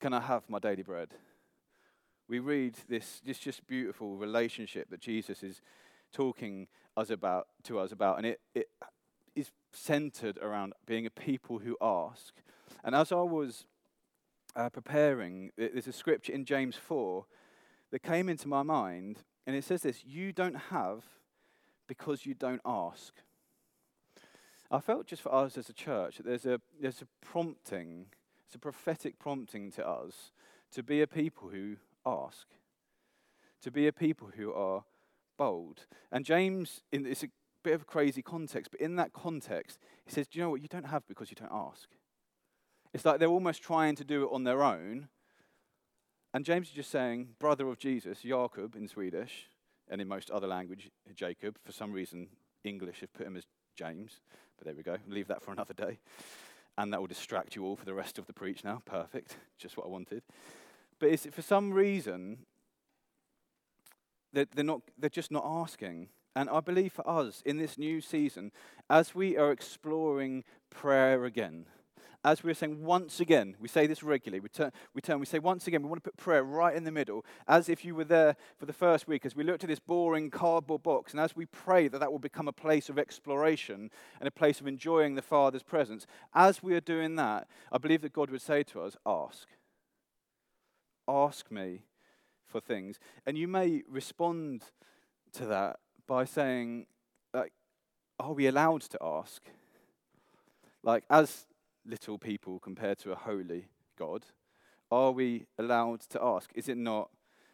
can 0.00 0.12
I 0.12 0.20
have 0.20 0.48
my 0.48 0.58
daily 0.58 0.82
bread? 0.82 1.08
We 2.28 2.38
read 2.38 2.74
this, 2.88 3.20
this 3.24 3.38
just 3.38 3.66
beautiful 3.66 4.16
relationship 4.16 4.90
that 4.90 5.00
Jesus 5.00 5.42
is 5.42 5.60
talking 6.12 6.66
us 6.96 7.10
about 7.10 7.48
to 7.64 7.78
us 7.78 7.92
about, 7.92 8.16
and 8.18 8.26
it, 8.26 8.40
it 8.54 8.68
is 9.34 9.50
centered 9.72 10.38
around 10.38 10.72
being 10.86 11.06
a 11.06 11.10
people 11.10 11.58
who 11.58 11.76
ask. 11.80 12.34
And 12.82 12.94
as 12.94 13.12
I 13.12 13.16
was 13.16 13.66
uh, 14.56 14.70
preparing, 14.70 15.50
there's 15.56 15.86
a 15.86 15.92
scripture 15.92 16.32
in 16.32 16.44
James 16.44 16.74
4 16.74 17.24
that 17.92 18.02
came 18.02 18.28
into 18.28 18.48
my 18.48 18.62
mind, 18.62 19.18
and 19.46 19.54
it 19.54 19.64
says 19.64 19.82
this 19.82 20.04
You 20.04 20.32
don't 20.32 20.56
have 20.70 21.04
because 21.86 22.26
you 22.26 22.34
don't 22.34 22.62
ask. 22.64 23.14
I 24.70 24.80
felt 24.80 25.06
just 25.06 25.22
for 25.22 25.32
us 25.32 25.56
as 25.56 25.68
a 25.68 25.72
church 25.72 26.16
that 26.16 26.26
there's 26.26 26.46
a, 26.46 26.60
there's 26.80 27.02
a 27.02 27.06
prompting, 27.24 28.06
it's 28.46 28.54
a 28.54 28.58
prophetic 28.58 29.18
prompting 29.18 29.70
to 29.72 29.86
us 29.86 30.32
to 30.72 30.82
be 30.82 31.02
a 31.02 31.06
people 31.06 31.48
who 31.48 31.76
ask, 32.04 32.46
to 33.62 33.70
be 33.70 33.86
a 33.86 33.92
people 33.92 34.30
who 34.36 34.52
are 34.52 34.84
bold. 35.36 35.86
And 36.12 36.24
James, 36.24 36.82
in, 36.92 37.06
it's 37.06 37.24
a 37.24 37.28
bit 37.62 37.74
of 37.74 37.82
a 37.82 37.86
crazy 37.86 38.22
context, 38.22 38.70
but 38.70 38.80
in 38.80 38.96
that 38.96 39.12
context, 39.12 39.78
he 40.04 40.12
says, 40.12 40.28
Do 40.28 40.38
you 40.38 40.44
know 40.44 40.50
what? 40.50 40.62
You 40.62 40.68
don't 40.68 40.86
have 40.86 41.06
because 41.08 41.30
you 41.30 41.36
don't 41.36 41.52
ask. 41.52 41.88
It's 42.94 43.04
like 43.04 43.18
they're 43.18 43.28
almost 43.28 43.62
trying 43.62 43.96
to 43.96 44.04
do 44.04 44.24
it 44.24 44.30
on 44.32 44.44
their 44.44 44.62
own. 44.62 45.08
And 46.32 46.44
James 46.44 46.68
is 46.68 46.74
just 46.74 46.90
saying, 46.90 47.30
brother 47.38 47.68
of 47.68 47.78
Jesus, 47.78 48.20
Jacob 48.20 48.76
in 48.76 48.88
Swedish, 48.88 49.48
and 49.88 50.00
in 50.00 50.08
most 50.08 50.30
other 50.30 50.46
language, 50.46 50.90
Jacob. 51.14 51.58
For 51.64 51.72
some 51.72 51.92
reason, 51.92 52.28
English 52.64 53.00
have 53.00 53.12
put 53.12 53.26
him 53.26 53.36
as 53.36 53.44
James. 53.74 54.20
But 54.56 54.66
there 54.66 54.74
we 54.74 54.82
go. 54.82 54.96
Leave 55.08 55.28
that 55.28 55.42
for 55.42 55.52
another 55.52 55.74
day. 55.74 55.98
And 56.78 56.92
that 56.92 57.00
will 57.00 57.06
distract 57.06 57.56
you 57.56 57.64
all 57.64 57.76
for 57.76 57.84
the 57.84 57.94
rest 57.94 58.18
of 58.18 58.26
the 58.26 58.32
preach 58.32 58.62
now. 58.62 58.82
Perfect. 58.84 59.36
Just 59.58 59.76
what 59.76 59.86
I 59.86 59.88
wanted. 59.88 60.22
But 60.98 61.10
it's, 61.10 61.26
for 61.26 61.42
some 61.42 61.72
reason, 61.72 62.38
they're, 64.32 64.46
they're, 64.54 64.64
not, 64.64 64.82
they're 64.98 65.10
just 65.10 65.30
not 65.30 65.44
asking. 65.44 66.08
And 66.34 66.50
I 66.50 66.60
believe 66.60 66.92
for 66.92 67.08
us 67.08 67.42
in 67.46 67.56
this 67.56 67.78
new 67.78 68.02
season, 68.02 68.52
as 68.90 69.14
we 69.14 69.38
are 69.38 69.50
exploring 69.50 70.44
prayer 70.68 71.24
again, 71.24 71.66
as 72.26 72.42
we 72.42 72.50
were 72.50 72.54
saying 72.54 72.82
once 72.82 73.20
again, 73.20 73.54
we 73.60 73.68
say 73.68 73.86
this 73.86 74.02
regularly, 74.02 74.40
we 74.40 74.48
turn, 74.48 74.72
we 74.92 75.00
turn, 75.00 75.20
we 75.20 75.26
say 75.26 75.38
once 75.38 75.68
again, 75.68 75.80
we 75.80 75.88
want 75.88 76.02
to 76.02 76.10
put 76.10 76.16
prayer 76.16 76.42
right 76.42 76.74
in 76.74 76.82
the 76.82 76.90
middle, 76.90 77.24
as 77.46 77.68
if 77.68 77.84
you 77.84 77.94
were 77.94 78.04
there 78.04 78.34
for 78.58 78.66
the 78.66 78.72
first 78.72 79.06
week, 79.06 79.24
as 79.24 79.36
we 79.36 79.44
looked 79.44 79.62
at 79.62 79.70
this 79.70 79.78
boring 79.78 80.28
cardboard 80.28 80.82
box, 80.82 81.12
and 81.12 81.20
as 81.20 81.36
we 81.36 81.46
pray 81.46 81.86
that 81.86 82.00
that 82.00 82.10
will 82.10 82.18
become 82.18 82.48
a 82.48 82.52
place 82.52 82.88
of 82.88 82.98
exploration 82.98 83.92
and 84.18 84.26
a 84.26 84.32
place 84.32 84.60
of 84.60 84.66
enjoying 84.66 85.14
the 85.14 85.22
Father's 85.22 85.62
presence, 85.62 86.04
as 86.34 86.64
we 86.64 86.74
are 86.74 86.80
doing 86.80 87.14
that, 87.14 87.46
I 87.70 87.78
believe 87.78 88.02
that 88.02 88.12
God 88.12 88.30
would 88.30 88.42
say 88.42 88.64
to 88.64 88.80
us, 88.80 88.96
ask. 89.06 89.46
Ask 91.06 91.52
me 91.52 91.82
for 92.44 92.60
things. 92.60 92.98
And 93.24 93.38
you 93.38 93.46
may 93.46 93.84
respond 93.88 94.64
to 95.34 95.46
that 95.46 95.78
by 96.08 96.24
saying, 96.24 96.86
like, 97.32 97.52
are 98.18 98.32
we 98.32 98.48
allowed 98.48 98.80
to 98.82 98.98
ask? 99.00 99.44
Like, 100.82 101.04
as 101.08 101.46
little 101.86 102.18
people 102.18 102.58
compared 102.58 102.98
to 102.98 103.12
a 103.12 103.16
holy 103.16 103.68
God, 103.98 104.24
are 104.90 105.12
we 105.12 105.46
allowed 105.58 106.00
to 106.10 106.22
ask? 106.22 106.50
Is 106.54 106.68
it 106.68 106.76
not 106.76 107.10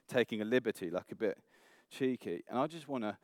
taking 0.08 0.40
a 0.42 0.44
liberty, 0.44 0.90
like 0.90 1.12
a 1.12 1.16
bit 1.16 1.38
cheeky? 1.90 2.42
And 2.48 2.58
I 2.58 2.66
just 2.66 2.88
want 2.88 3.04
to 3.04 3.16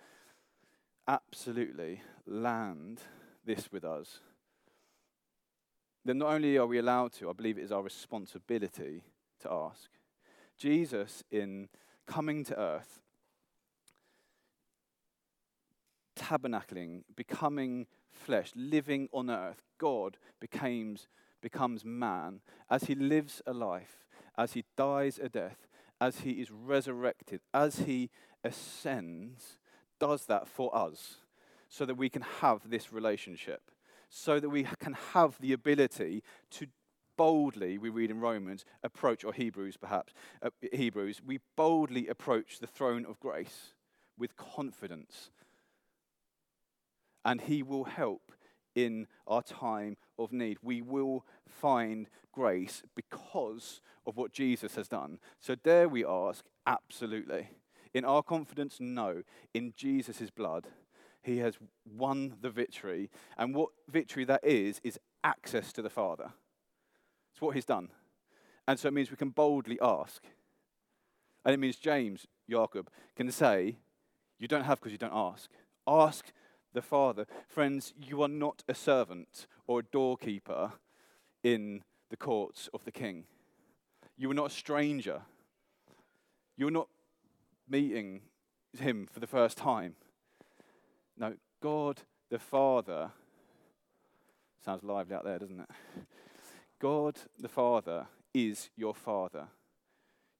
absolutely 1.06 2.02
land 2.26 3.00
this 3.44 3.70
with 3.72 3.84
us. 3.84 4.20
That 6.04 6.14
not 6.14 6.32
only 6.32 6.56
are 6.58 6.66
we 6.66 6.78
allowed 6.78 7.12
to, 7.14 7.28
I 7.28 7.32
believe 7.32 7.58
it 7.58 7.64
is 7.64 7.72
our 7.72 7.82
responsibility 7.82 9.04
to 9.40 9.50
ask. 9.50 9.90
Jesus, 10.56 11.22
in 11.30 11.68
coming 12.06 12.44
to 12.44 12.58
earth, 12.58 13.00
tabernacling, 16.16 17.02
becoming 17.14 17.86
flesh, 18.10 18.52
living 18.54 19.08
on 19.12 19.30
earth, 19.30 19.62
God 19.78 20.16
becomes, 20.40 21.08
becomes 21.40 21.84
man. 21.84 22.40
As 22.70 22.84
he 22.84 22.94
lives 22.94 23.42
a 23.46 23.52
life, 23.52 24.06
as 24.36 24.52
he 24.52 24.64
dies 24.76 25.18
a 25.18 25.28
death, 25.28 25.66
as 26.00 26.20
he 26.20 26.32
is 26.32 26.50
resurrected, 26.50 27.40
as 27.52 27.80
he 27.80 28.10
ascends, 28.44 29.58
does 29.98 30.26
that 30.26 30.46
for 30.46 30.74
us 30.74 31.16
so 31.68 31.84
that 31.84 31.96
we 31.96 32.08
can 32.08 32.22
have 32.40 32.70
this 32.70 32.92
relationship, 32.92 33.70
so 34.08 34.40
that 34.40 34.48
we 34.48 34.66
can 34.78 34.94
have 35.12 35.38
the 35.40 35.52
ability 35.52 36.22
to 36.50 36.66
boldly, 37.16 37.78
we 37.78 37.90
read 37.90 38.10
in 38.10 38.20
Romans, 38.20 38.64
approach, 38.82 39.24
or 39.24 39.32
Hebrews 39.32 39.76
perhaps, 39.76 40.14
uh, 40.40 40.50
Hebrews, 40.72 41.20
we 41.26 41.40
boldly 41.56 42.06
approach 42.06 42.60
the 42.60 42.66
throne 42.66 43.04
of 43.04 43.20
grace 43.20 43.74
with 44.16 44.36
confidence 44.36 45.30
and 47.28 47.42
He 47.42 47.62
will 47.62 47.84
help 47.84 48.32
in 48.74 49.06
our 49.26 49.42
time 49.42 49.98
of 50.18 50.32
need. 50.32 50.56
We 50.62 50.80
will 50.80 51.26
find 51.46 52.08
grace 52.32 52.82
because 52.96 53.82
of 54.06 54.16
what 54.16 54.32
Jesus 54.32 54.76
has 54.76 54.88
done. 54.88 55.18
So, 55.38 55.54
dare 55.54 55.90
we 55.90 56.06
ask? 56.06 56.46
Absolutely. 56.66 57.50
In 57.92 58.06
our 58.06 58.22
confidence, 58.22 58.78
no. 58.80 59.24
In 59.52 59.74
Jesus' 59.76 60.30
blood, 60.30 60.68
He 61.22 61.36
has 61.38 61.58
won 61.84 62.36
the 62.40 62.48
victory. 62.48 63.10
And 63.36 63.54
what 63.54 63.68
victory 63.90 64.24
that 64.24 64.40
is, 64.42 64.80
is 64.82 64.98
access 65.22 65.70
to 65.74 65.82
the 65.82 65.90
Father. 65.90 66.32
It's 67.32 67.42
what 67.42 67.54
He's 67.54 67.66
done. 67.66 67.90
And 68.66 68.80
so 68.80 68.88
it 68.88 68.94
means 68.94 69.10
we 69.10 69.18
can 69.18 69.30
boldly 69.30 69.78
ask. 69.82 70.22
And 71.44 71.52
it 71.52 71.58
means 71.58 71.76
James, 71.76 72.26
Jacob, 72.48 72.88
can 73.16 73.30
say, 73.30 73.76
You 74.38 74.48
don't 74.48 74.64
have 74.64 74.80
because 74.80 74.92
you 74.92 74.98
don't 74.98 75.12
ask. 75.12 75.50
Ask 75.86 76.32
the 76.72 76.82
Father. 76.82 77.26
Friends, 77.48 77.94
you 78.00 78.22
are 78.22 78.28
not 78.28 78.62
a 78.68 78.74
servant 78.74 79.46
or 79.66 79.80
a 79.80 79.84
doorkeeper 79.84 80.72
in 81.42 81.82
the 82.10 82.16
courts 82.16 82.68
of 82.72 82.84
the 82.84 82.92
King. 82.92 83.24
You 84.16 84.30
are 84.30 84.34
not 84.34 84.50
a 84.50 84.54
stranger. 84.54 85.22
You're 86.56 86.70
not 86.70 86.88
meeting 87.68 88.22
him 88.78 89.06
for 89.10 89.20
the 89.20 89.26
first 89.26 89.56
time. 89.56 89.94
No, 91.16 91.34
God 91.62 92.02
the 92.30 92.38
Father 92.38 93.10
sounds 94.64 94.82
lively 94.82 95.14
out 95.14 95.24
there, 95.24 95.38
doesn't 95.38 95.60
it? 95.60 95.70
God 96.80 97.16
the 97.38 97.48
Father 97.48 98.06
is 98.34 98.70
your 98.76 98.94
Father. 98.94 99.48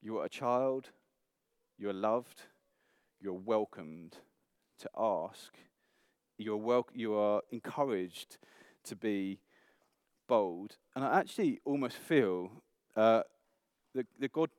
You 0.02 0.18
are 0.18 0.26
a 0.26 0.28
child, 0.28 0.90
you 1.78 1.88
are 1.88 1.94
loved, 1.94 2.42
you're 3.20 3.32
welcomed 3.32 4.16
to 4.78 4.90
ask, 4.96 5.56
you're, 6.38 6.56
wel- 6.56 6.88
you 6.94 7.14
are 7.14 7.42
encouraged 7.50 8.38
to 8.84 8.96
be 8.96 9.38
bold. 10.26 10.76
And 10.94 11.04
I 11.04 11.18
actually 11.18 11.60
almost 11.64 11.96
feel 11.96 12.50
uh, 12.96 13.22
that, 13.94 14.06
that 14.20 14.32
God 14.32 14.50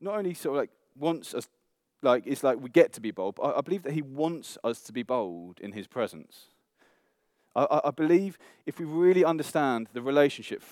not 0.00 0.16
only 0.16 0.34
sort 0.34 0.56
of 0.56 0.60
like 0.62 0.70
wants 0.98 1.34
us, 1.34 1.48
like 2.02 2.24
it's 2.26 2.42
like 2.42 2.60
we 2.60 2.70
get 2.70 2.92
to 2.94 3.00
be 3.00 3.10
bold, 3.10 3.36
but 3.36 3.42
I, 3.42 3.58
I 3.58 3.60
believe 3.60 3.82
that 3.84 3.92
He 3.92 4.02
wants 4.02 4.58
us 4.64 4.80
to 4.82 4.92
be 4.92 5.02
bold 5.02 5.60
in 5.60 5.72
His 5.72 5.86
presence. 5.86 6.46
I, 7.54 7.64
I, 7.64 7.88
I 7.88 7.90
believe 7.90 8.38
if 8.66 8.78
we 8.78 8.84
really 8.84 9.24
understand 9.24 9.88
the 9.92 10.02
relationship 10.02 10.62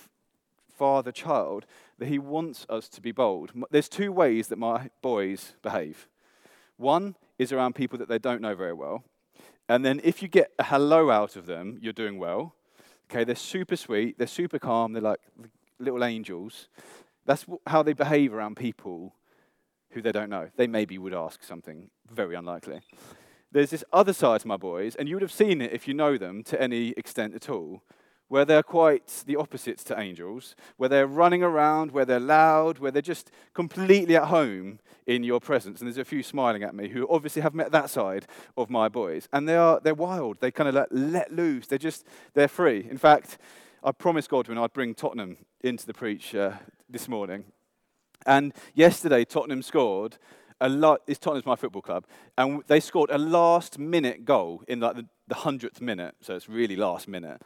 father 0.79 1.13
child, 1.13 1.67
that 1.99 2.09
He 2.09 2.19
wants 2.19 2.65
us 2.69 2.89
to 2.91 3.01
be 3.01 3.13
bold. 3.13 3.53
There's 3.71 3.89
two 3.89 4.13
ways 4.13 4.49
that 4.49 4.59
my 4.59 4.91
boys 5.03 5.55
behave. 5.63 6.09
One 6.77 7.17
is 7.39 7.53
around 7.53 7.75
people 7.75 7.99
that 7.99 8.09
they 8.09 8.19
don't 8.19 8.41
know 8.41 8.55
very 8.55 8.73
well. 8.73 9.03
And 9.69 9.85
then 9.85 10.01
if 10.03 10.23
you 10.23 10.29
get 10.29 10.53
a 10.59 10.65
hello 10.65 11.11
out 11.11 11.37
of 11.37 11.47
them, 11.47 11.79
you're 11.81 11.93
doing 11.93 12.19
well. 12.19 12.55
Okay, 13.11 13.25
they're 13.25 13.35
super 13.35 13.77
sweet, 13.77 14.19
they're 14.19 14.27
super 14.27 14.59
calm, 14.59 14.93
they're 14.93 15.03
like 15.03 15.21
little 15.79 16.05
angels. 16.05 16.69
That's 17.27 17.45
how 17.67 17.83
they 17.83 17.93
behave 17.93 18.33
around 18.33 18.57
people 18.57 19.15
who 19.91 20.03
they 20.03 20.13
don't 20.13 20.31
know. 20.31 20.49
They 20.57 20.67
maybe 20.67 20.99
would 20.99 21.15
ask 21.15 21.43
something 21.43 21.91
very 22.11 22.35
unlikely. 22.35 22.81
There's 23.51 23.71
this 23.71 23.85
other 23.93 24.13
side 24.13 24.41
to 24.43 24.49
my 24.49 24.57
boys, 24.57 24.95
and 24.95 25.09
you 25.09 25.15
would 25.15 25.23
have 25.23 25.33
seen 25.33 25.63
it 25.63 25.73
if 25.73 25.89
you 25.89 25.95
know 25.95 26.19
them 26.19 26.43
to 26.45 26.61
any 26.61 26.91
extent 26.91 27.35
at 27.35 27.49
all, 27.49 27.83
where 28.29 28.45
they're 28.45 28.63
quite 28.63 29.25
the 29.27 29.37
opposites 29.37 29.83
to 29.85 29.99
angels, 29.99 30.55
where 30.77 30.89
they're 30.89 31.07
running 31.07 31.43
around, 31.43 31.91
where 31.91 32.05
they're 32.05 32.21
loud, 32.21 32.79
where 32.79 32.91
they're 32.91 33.03
just 33.03 33.31
completely 33.55 34.17
at 34.17 34.25
home 34.25 34.79
in 35.07 35.25
your 35.25 35.41
presence. 35.41 35.81
And 35.81 35.89
there's 35.89 35.99
a 35.99 36.05
few 36.05 36.23
smiling 36.23 36.63
at 36.63 36.75
me 36.75 36.89
who 36.89 37.09
obviously 37.09 37.43
have 37.43 37.55
met 37.55 37.73
that 37.73 37.89
side 37.89 38.27
of 38.57 38.69
my 38.69 38.89
boys. 38.89 39.29
And 39.33 39.49
they 39.49 39.57
are, 39.57 39.81
they're 39.81 39.95
wild. 39.95 40.41
They 40.41 40.51
kind 40.51 40.69
of 40.69 40.75
let, 40.75 40.93
let 40.93 41.33
loose. 41.33 41.67
They're 41.67 41.79
just, 41.79 42.07
they're 42.35 42.49
free. 42.49 42.87
In 42.89 42.99
fact, 42.99 43.39
I 43.83 43.93
promised 43.93 44.29
Godwin 44.29 44.59
I'd 44.59 44.73
bring 44.73 44.95
Tottenham 44.95 45.39
into 45.63 45.87
the 45.87 45.95
preach 45.95 46.35
uh, 46.35 46.53
this 46.89 47.09
morning. 47.09 47.45
And 48.27 48.53
yesterday, 48.75 49.25
Tottenham 49.25 49.63
scored 49.63 50.19
a 50.61 50.69
lot. 50.69 51.01
It's 51.07 51.19
Tottenham's 51.19 51.47
my 51.47 51.57
football 51.57 51.83
club, 51.83 52.05
and 52.37 52.63
they 52.67 52.81
scored 52.81 53.11
a 53.11 53.19
last-minute 53.19 54.25
goal 54.25 54.65
in 54.67 54.81
like 54.81 54.97
the, 54.97 55.07
the 55.29 55.37
hundredth 55.37 55.81
minute. 55.81 56.17
So 56.21 56.35
it's 56.35 56.49
really 56.49 56.75
last 56.75 57.07
minute 57.07 57.41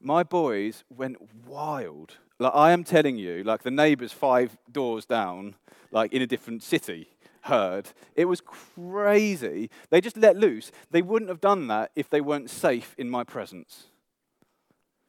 my 0.00 0.22
boys 0.22 0.84
went 0.88 1.16
wild. 1.46 2.16
Like 2.38 2.52
I 2.54 2.72
am 2.72 2.84
telling 2.84 3.16
you, 3.16 3.42
like 3.42 3.62
the 3.62 3.70
neighbours 3.70 4.12
five 4.12 4.56
doors 4.70 5.04
down, 5.04 5.56
like 5.90 6.12
in 6.12 6.22
a 6.22 6.26
different 6.26 6.62
city, 6.62 7.08
heard. 7.42 7.88
It 8.14 8.26
was 8.26 8.40
crazy. 8.40 9.70
They 9.90 10.00
just 10.00 10.16
let 10.16 10.36
loose. 10.36 10.70
They 10.90 11.02
wouldn't 11.02 11.30
have 11.30 11.40
done 11.40 11.66
that 11.68 11.90
if 11.96 12.08
they 12.08 12.20
weren't 12.20 12.50
safe 12.50 12.94
in 12.98 13.10
my 13.10 13.24
presence. 13.24 13.84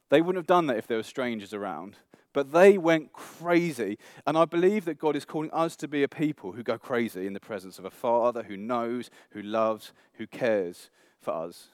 They 0.08 0.20
wouldn't 0.20 0.40
have 0.40 0.46
done 0.46 0.66
that 0.66 0.78
if 0.78 0.86
there 0.86 0.96
were 0.96 1.04
strangers 1.04 1.54
around. 1.54 1.96
But 2.32 2.52
they 2.52 2.78
went 2.78 3.12
crazy. 3.12 3.98
And 4.26 4.36
I 4.36 4.44
believe 4.44 4.84
that 4.84 4.98
God 4.98 5.16
is 5.16 5.24
calling 5.24 5.50
us 5.52 5.76
to 5.76 5.88
be 5.88 6.02
a 6.02 6.08
people 6.08 6.52
who 6.52 6.62
go 6.62 6.78
crazy 6.78 7.26
in 7.26 7.32
the 7.32 7.40
presence 7.40 7.78
of 7.78 7.84
a 7.84 7.90
Father 7.90 8.44
who 8.44 8.56
knows, 8.56 9.10
who 9.30 9.42
loves, 9.42 9.92
who 10.14 10.26
cares 10.26 10.90
for 11.20 11.32
us 11.32 11.68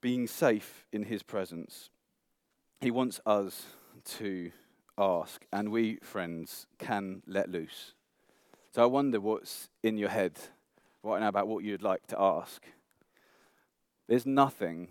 being 0.00 0.26
safe 0.26 0.84
in 0.92 1.04
his 1.04 1.22
presence. 1.22 1.90
He 2.80 2.90
wants 2.90 3.20
us 3.26 3.66
to 4.18 4.52
ask, 4.96 5.44
and 5.52 5.70
we, 5.70 5.96
friends, 5.96 6.66
can 6.78 7.22
let 7.26 7.50
loose. 7.50 7.94
So 8.74 8.82
I 8.82 8.86
wonder 8.86 9.20
what's 9.20 9.68
in 9.82 9.98
your 9.98 10.08
head 10.10 10.38
right 11.02 11.20
now 11.20 11.28
about 11.28 11.48
what 11.48 11.64
you'd 11.64 11.82
like 11.82 12.06
to 12.08 12.20
ask. 12.20 12.64
There's 14.06 14.26
nothing 14.26 14.88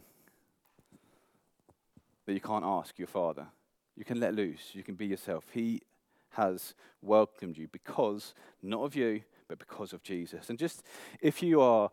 that 2.26 2.34
you 2.34 2.42
can't 2.42 2.66
ask 2.66 2.98
your 3.00 3.08
Father. 3.08 3.48
You 3.96 4.06
can 4.06 4.20
let 4.20 4.36
loose, 4.36 4.72
you 4.74 4.84
can 4.84 4.96
be 4.96 5.06
yourself. 5.06 5.46
He 5.52 5.82
has 6.32 6.74
welcomed 7.02 7.58
you 7.58 7.68
because, 7.68 8.34
not 8.62 8.84
of 8.84 8.96
you, 8.96 9.22
but 9.48 9.60
because 9.60 9.94
of 9.94 10.04
Jesus. 10.04 10.50
And 10.50 10.60
just 10.60 10.84
if 11.22 11.42
you 11.42 11.62
are 11.62 11.90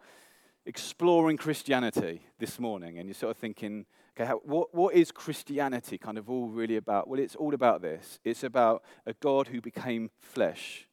exploring 0.66 1.36
Christianity 1.36 2.22
this 2.38 2.58
morning 2.58 2.98
and 2.98 3.08
you're 3.08 3.14
sort 3.14 3.30
of 3.30 3.36
thinking, 3.36 3.86
okay, 4.16 4.26
how, 4.26 4.40
what, 4.44 4.74
what 4.74 4.94
is 4.94 5.12
Christianity 5.12 5.98
kind 5.98 6.18
of 6.18 6.30
all 6.30 6.48
really 6.48 6.76
about? 6.76 7.08
Well, 7.08 7.20
it's 7.20 7.34
all 7.34 7.54
about 7.54 7.82
this. 7.82 8.18
It's 8.24 8.44
about 8.44 8.82
a 9.06 9.12
God 9.14 9.48
who 9.48 9.60
became 9.60 10.10
flesh 10.20 10.88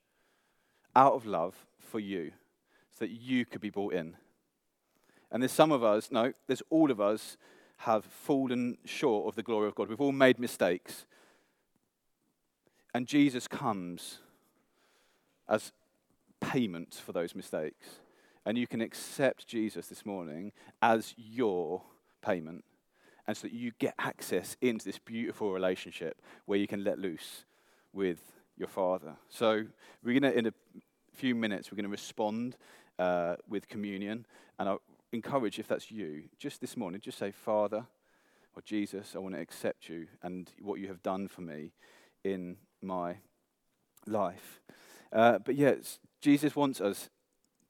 out 0.95 1.13
of 1.13 1.25
love 1.25 1.55
for 1.79 1.99
you 1.99 2.31
so 2.91 3.05
that 3.05 3.12
you 3.12 3.45
could 3.45 3.62
be 3.62 3.69
brought 3.69 3.93
in. 3.93 4.15
And 5.31 5.41
there's 5.41 5.51
some 5.53 5.71
of 5.71 5.84
us, 5.84 6.12
no, 6.12 6.34
there's 6.47 6.63
all 6.69 6.91
of 6.91 6.99
us 6.99 7.38
have 7.77 8.03
fallen 8.03 8.77
short 8.86 9.27
of 9.27 9.36
the 9.36 9.43
glory 9.43 9.67
of 9.67 9.75
God. 9.75 9.88
We've 9.88 10.01
all 10.01 10.12
made 10.12 10.38
mistakes. 10.38 11.05
And 12.93 13.07
Jesus 13.07 13.47
comes 13.47 14.17
as 15.47 15.71
payment 16.41 16.93
for 16.93 17.13
those 17.13 17.34
mistakes 17.34 17.88
and 18.45 18.58
you 18.58 18.67
can 18.67 18.82
accept 18.82 19.47
Jesus 19.47 19.88
this 19.88 20.06
morning 20.06 20.51
as 20.82 21.13
your 21.17 21.84
payment. 22.21 22.63
And 23.27 23.38
so 23.38 23.47
that 23.47 23.54
you 23.54 23.71
get 23.80 23.93
access 23.99 24.58
into 24.62 24.84
this 24.84 24.99
beautiful 24.99 25.54
relationship 25.54 26.21
where 26.45 26.58
you 26.58 26.67
can 26.67 26.84
let 26.84 26.99
loose 26.99 27.45
with 27.93 28.19
your 28.58 28.67
Father. 28.67 29.15
So 29.30 29.65
we're 30.04 30.19
going 30.19 30.34
to, 30.34 30.38
in 30.38 30.47
a 30.47 30.54
few 31.13 31.36
minutes, 31.36 31.71
we're 31.71 31.77
going 31.77 31.84
to 31.86 31.89
respond 31.89 32.58
uh, 32.97 33.36
with 33.47 33.67
communion. 33.67 34.25
And 34.58 34.69
I 34.69 34.75
encourage, 35.12 35.60
if 35.60 35.67
that's 35.67 35.91
you, 35.91 36.23
just 36.39 36.62
this 36.62 36.75
morning, 36.75 36.99
just 37.01 37.19
say, 37.19 37.32
Father 37.32 37.86
or 38.56 38.62
Jesus, 38.63 39.13
I 39.15 39.19
want 39.19 39.36
to 39.36 39.41
accept 39.41 39.88
you 39.88 40.08
and 40.23 40.49
what 40.60 40.80
you 40.80 40.88
have 40.88 41.04
done 41.04 41.27
for 41.27 41.41
me 41.41 41.73
in 42.23 42.58
my 42.82 43.17
life. 44.06 44.62
Uh, 45.13 45.39
but 45.39 45.56
yes, 45.56 45.99
Jesus 46.21 46.56
wants 46.56 46.82
us 46.82 47.10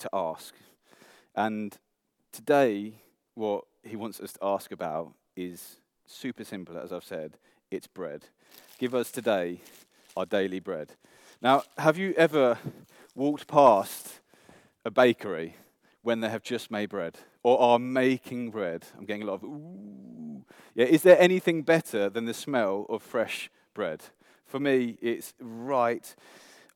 to 0.01 0.09
ask. 0.13 0.53
And 1.35 1.77
today, 2.31 2.93
what 3.35 3.63
he 3.83 3.95
wants 3.95 4.19
us 4.19 4.33
to 4.33 4.39
ask 4.43 4.71
about 4.71 5.13
is 5.35 5.77
super 6.05 6.43
simple, 6.43 6.77
as 6.77 6.91
I've 6.91 7.03
said 7.03 7.37
it's 7.71 7.87
bread. 7.87 8.25
Give 8.77 8.93
us 8.93 9.11
today 9.11 9.61
our 10.17 10.25
daily 10.25 10.59
bread. 10.59 10.91
Now, 11.41 11.63
have 11.77 11.97
you 11.97 12.13
ever 12.17 12.57
walked 13.15 13.47
past 13.47 14.19
a 14.83 14.91
bakery 14.91 15.55
when 16.03 16.19
they 16.19 16.29
have 16.29 16.43
just 16.43 16.69
made 16.69 16.89
bread 16.89 17.17
or 17.43 17.59
are 17.59 17.79
making 17.79 18.51
bread? 18.51 18.85
I'm 18.97 19.05
getting 19.05 19.23
a 19.23 19.25
lot 19.25 19.35
of 19.35 19.43
ooh. 19.45 20.43
Yeah, 20.75 20.85
is 20.85 21.01
there 21.01 21.19
anything 21.19 21.63
better 21.63 22.09
than 22.09 22.25
the 22.25 22.33
smell 22.33 22.85
of 22.89 23.01
fresh 23.01 23.49
bread? 23.73 24.01
For 24.45 24.59
me, 24.59 24.97
it's 25.01 25.33
right 25.39 26.13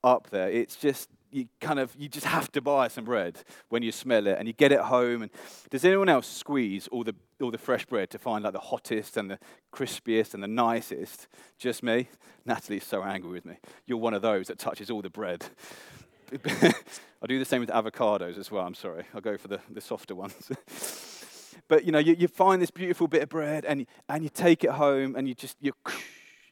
up 0.04 0.30
there. 0.30 0.50
It's 0.50 0.76
just 0.76 1.10
you 1.36 1.48
kind 1.60 1.80
of 1.80 1.94
you 1.98 2.08
just 2.08 2.26
have 2.26 2.50
to 2.54 2.62
buy 2.62 2.88
some 2.88 3.04
bread 3.04 3.44
when 3.68 3.84
you 3.84 3.92
smell 3.92 4.26
it 4.26 4.38
and 4.40 4.48
you 4.48 4.54
get 4.54 4.72
it 4.72 4.80
home. 4.80 5.22
And 5.24 5.32
does 5.70 5.84
anyone 5.84 6.08
else 6.08 6.28
squeeze 6.28 6.88
all 6.88 7.04
the 7.04 7.14
all 7.42 7.52
the 7.52 7.58
fresh 7.58 7.86
bread 7.86 8.10
to 8.12 8.18
find 8.18 8.46
like 8.46 8.54
the 8.54 8.60
hottest 8.60 9.18
and 9.18 9.30
the 9.30 9.40
crispiest 9.74 10.34
and 10.34 10.42
the 10.42 10.48
nicest? 10.48 11.28
Just 11.58 11.84
me? 11.84 12.08
Natalie's 12.46 12.86
so 12.86 13.04
angry 13.04 13.32
with 13.32 13.46
me. 13.46 13.58
You're 13.86 13.98
one 13.98 14.14
of 14.14 14.22
those 14.22 14.48
that 14.48 14.58
touches 14.58 14.90
all 14.90 15.02
the 15.02 15.10
bread. 15.10 15.46
I 16.46 17.28
do 17.28 17.38
the 17.38 17.46
same 17.46 17.60
with 17.60 17.70
avocados 17.70 18.38
as 18.38 18.50
well. 18.50 18.66
I'm 18.66 18.74
sorry. 18.74 19.04
I'll 19.14 19.22
go 19.22 19.38
for 19.38 19.50
the, 19.50 19.60
the 19.70 19.82
softer 19.82 20.16
ones. 20.16 20.52
But 21.68 21.84
you 21.84 21.92
know 21.92 22.00
you, 22.00 22.16
you 22.20 22.28
find 22.28 22.62
this 22.62 22.70
beautiful 22.70 23.08
bit 23.08 23.24
of 23.24 23.30
bread 23.30 23.66
and, 23.66 23.88
and 24.08 24.24
you 24.24 24.30
take 24.30 24.64
it 24.64 24.70
home 24.72 25.16
and 25.16 25.28
you 25.28 25.34
just 25.34 25.58
you 25.62 25.74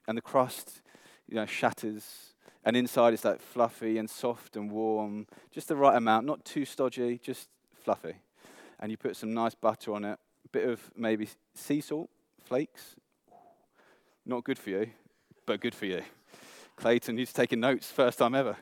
and 0.08 0.17
the 0.17 0.22
crust 0.22 0.82
you 1.28 1.36
know 1.36 1.46
shatters 1.46 2.33
and 2.65 2.78
inside 2.78 3.13
it's 3.13 3.26
like 3.26 3.41
fluffy 3.41 3.97
and 3.97 4.10
soft 4.10 4.56
and 4.56 4.71
warm, 4.71 5.28
just 5.52 5.67
the 5.67 5.76
right 5.76 5.95
amount, 5.95 6.26
not 6.26 6.45
too 6.45 6.65
stodgy, 6.65 7.19
just 7.21 7.49
fluffy. 7.84 8.15
And 8.80 8.91
you 8.91 8.97
put 8.97 9.15
some 9.15 9.34
nice 9.34 9.56
butter 9.56 9.93
on 9.93 10.06
it, 10.06 10.19
a 10.45 10.49
bit 10.52 10.67
of 10.67 10.80
maybe 10.95 11.28
sea 11.56 11.82
salt, 11.82 12.10
flakes. 12.43 12.95
Not 14.26 14.43
good 14.43 14.58
for 14.58 14.69
you, 14.69 14.89
but 15.45 15.60
good 15.60 15.76
for 15.76 15.86
you. 15.86 16.02
Clayton, 16.76 17.17
he's 17.17 17.34
taking 17.34 17.60
notes, 17.60 17.91
first 17.91 18.17
time 18.17 18.36
ever. 18.36 18.56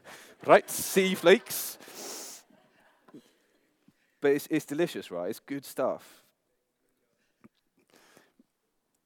Right, 0.46 0.70
sea 0.70 1.14
flakes. 1.14 1.78
but 4.20 4.32
it's, 4.32 4.48
it's 4.50 4.66
delicious, 4.66 5.12
right? 5.12 5.30
It's 5.30 5.40
good 5.40 5.66
stuff. 5.66 6.24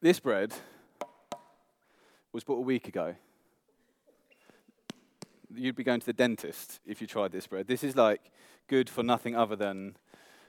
This 0.00 0.20
bread 0.20 0.54
was 2.32 2.44
bought 2.44 2.58
a 2.58 2.62
week 2.62 2.88
ago. 2.88 3.14
You'd 5.54 5.76
be 5.76 5.84
going 5.84 6.00
to 6.00 6.06
the 6.06 6.12
dentist 6.12 6.80
if 6.86 7.00
you 7.00 7.06
tried 7.06 7.32
this 7.32 7.46
bread. 7.46 7.68
This 7.68 7.84
is 7.84 7.96
like 7.96 8.32
good 8.68 8.90
for 8.90 9.02
nothing 9.02 9.36
other 9.36 9.56
than 9.56 9.96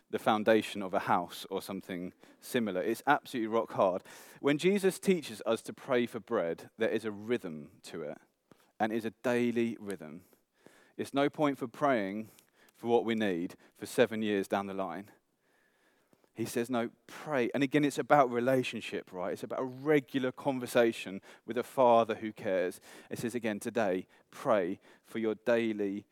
the 0.10 0.20
foundation 0.20 0.82
of 0.82 0.94
a 0.94 1.00
house 1.00 1.46
or 1.50 1.62
something 1.62 2.14
similar. 2.42 2.82
It's 2.82 3.04
absolutely 3.06 3.48
rock 3.48 3.74
hard. 3.74 4.04
When 4.40 4.58
Jesus 4.58 5.00
teaches 5.00 5.42
us 5.46 5.62
to 5.64 5.74
pray 5.74 6.06
for 6.06 6.20
bread, 6.20 6.70
there 6.78 6.90
is 6.90 7.06
a 7.06 7.12
rhythm 7.12 7.70
to 7.84 8.04
it, 8.04 8.18
and 8.80 8.94
it's 8.94 9.06
a 9.06 9.14
daily 9.24 9.78
rhythm. 9.80 10.22
It's 10.98 11.14
no 11.14 11.30
point 11.30 11.58
for 11.58 11.68
praying 11.68 12.30
for 12.78 12.88
what 12.88 13.06
we 13.06 13.16
need 13.16 13.56
for 13.78 13.86
seven 13.86 14.22
years 14.22 14.48
down 14.48 14.68
the 14.68 14.74
line. 14.74 15.10
He 16.38 16.46
says, 16.46 16.70
no, 16.70 16.92
pray. 17.08 17.50
And 17.56 17.64
again, 17.64 17.84
it's 17.84 17.98
about 17.98 18.32
relationship, 18.32 19.12
right? 19.12 19.34
It's 19.34 19.42
about 19.42 19.60
a 19.60 19.64
regular 19.64 20.32
conversation 20.32 21.20
with 21.48 21.58
a 21.58 21.64
father 21.64 22.14
who 22.14 22.32
cares. 22.32 22.80
It 23.10 23.18
says 23.18 23.34
again, 23.34 23.60
today, 23.60 24.06
pray 24.30 24.80
for 25.08 25.18
your 25.18 25.34
daily, 25.34 26.06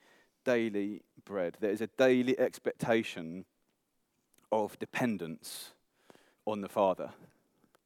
daily 0.44 1.04
bread. 1.26 1.58
There 1.60 1.70
is 1.70 1.82
a 1.82 1.88
daily 1.96 2.40
expectation 2.40 3.46
of 4.52 4.80
dependence 4.80 5.74
on 6.48 6.62
the 6.62 6.70
Father. 6.70 7.12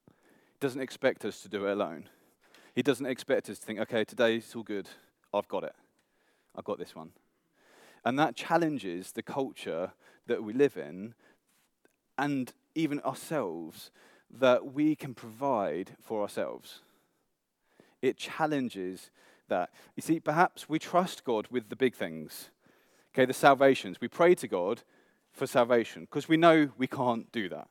He 0.07 0.57
doesn't 0.61 0.81
expect 0.81 1.25
us 1.25 1.41
to 1.41 1.49
do 1.49 1.67
it 1.67 1.73
alone. 1.73 2.07
He 2.73 2.83
doesn't 2.83 3.05
expect 3.05 3.49
us 3.49 3.59
to 3.59 3.65
think, 3.65 3.79
okay, 3.79 4.05
today 4.05 4.37
it's 4.37 4.55
all 4.55 4.63
good. 4.63 4.87
I've 5.33 5.49
got 5.49 5.65
it. 5.65 5.75
I've 6.55 6.63
got 6.63 6.79
this 6.79 6.95
one. 6.95 7.11
And 8.05 8.17
that 8.17 8.37
challenges 8.37 9.11
the 9.11 9.23
culture 9.23 9.91
that 10.27 10.41
we 10.41 10.53
live 10.53 10.77
in 10.77 11.15
and 12.19 12.51
even 12.75 12.99
ourselves 12.99 13.91
that 14.29 14.73
we 14.73 14.93
can 14.95 15.13
provide 15.13 15.91
for 16.01 16.21
ourselves. 16.21 16.81
It 18.01 18.17
challenges 18.17 19.09
that. 19.47 19.71
You 19.95 20.01
see, 20.01 20.19
perhaps 20.19 20.67
we 20.67 20.79
trust 20.79 21.23
God 21.23 21.47
with 21.49 21.69
the 21.69 21.75
big 21.75 21.95
things. 21.95 22.49
Okay, 23.13 23.25
the 23.25 23.33
salvations. 23.33 23.99
We 24.01 24.09
pray 24.09 24.35
to 24.35 24.47
God 24.47 24.83
for 25.31 25.47
salvation 25.47 26.03
because 26.03 26.29
we 26.29 26.37
know 26.37 26.69
we 26.77 26.87
can't 26.87 27.31
do 27.31 27.49
that. 27.49 27.67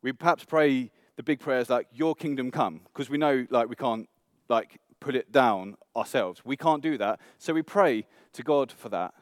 We 0.00 0.12
perhaps 0.12 0.44
pray 0.44 0.90
the 1.16 1.22
big 1.22 1.40
prayers 1.40 1.68
like 1.68 1.88
your 1.92 2.14
kingdom 2.14 2.50
come 2.50 2.80
because 2.84 3.10
we 3.10 3.18
know 3.18 3.46
like 3.50 3.68
we 3.68 3.76
can't 3.76 4.08
like 4.48 4.80
put 5.00 5.14
it 5.14 5.32
down 5.32 5.76
ourselves. 5.96 6.40
We 6.44 6.56
can't 6.56 6.82
do 6.82 6.96
that. 6.98 7.20
So 7.38 7.52
we 7.52 7.62
pray 7.62 8.06
to 8.32 8.42
God 8.42 8.70
for 8.72 8.88
that. 8.90 9.12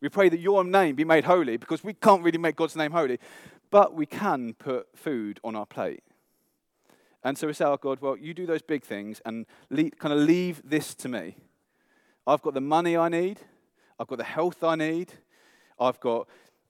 We 0.00 0.08
pray 0.08 0.30
that 0.30 0.40
your 0.40 0.64
name 0.64 0.94
be 0.94 1.04
made 1.04 1.24
holy 1.24 1.56
because 1.56 1.84
we 1.84 1.92
can't 1.92 2.22
really 2.22 2.38
make 2.38 2.56
God's 2.56 2.76
name 2.76 2.92
holy, 2.92 3.18
but 3.70 3.94
we 3.94 4.06
can 4.06 4.54
put 4.54 4.88
food 4.96 5.40
on 5.44 5.56
our 5.56 5.66
plate. 5.66 6.02
And 7.22 7.36
so 7.36 7.46
we 7.46 7.52
say, 7.52 7.64
oh 7.64 7.76
God, 7.76 8.00
well, 8.00 8.16
you 8.16 8.32
do 8.32 8.46
those 8.46 8.62
big 8.62 8.82
things 8.82 9.20
and 9.24 9.46
leave, 9.68 9.98
kind 9.98 10.12
of 10.12 10.20
leave 10.20 10.62
this 10.64 10.94
to 10.96 11.08
me. 11.08 11.36
I've 12.26 12.42
got 12.42 12.54
the 12.54 12.60
money 12.60 12.96
I 12.96 13.08
need. 13.08 13.40
I've 13.98 14.06
got 14.06 14.18
the 14.18 14.24
health 14.24 14.64
I 14.64 14.76
need. 14.76 15.12
I've 15.78 16.00
got 16.00 16.28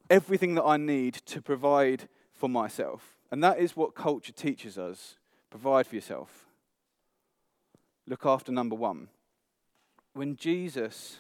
everything 0.09 0.55
that 0.57 0.65
I 0.65 0.77
need 0.77 1.15
to 1.27 1.41
provide 1.41 2.09
for 2.33 2.49
myself. 2.49 3.17
And 3.31 3.43
that 3.45 3.59
is 3.59 3.77
what 3.77 3.95
culture 3.95 4.33
teaches 4.33 4.77
us 4.77 5.17
provide 5.51 5.87
for 5.87 5.95
yourself. 5.95 6.47
Look 8.07 8.27
after 8.27 8.51
number 8.51 8.75
one. 8.75 9.09
When 10.15 10.35
Jesus 10.35 11.19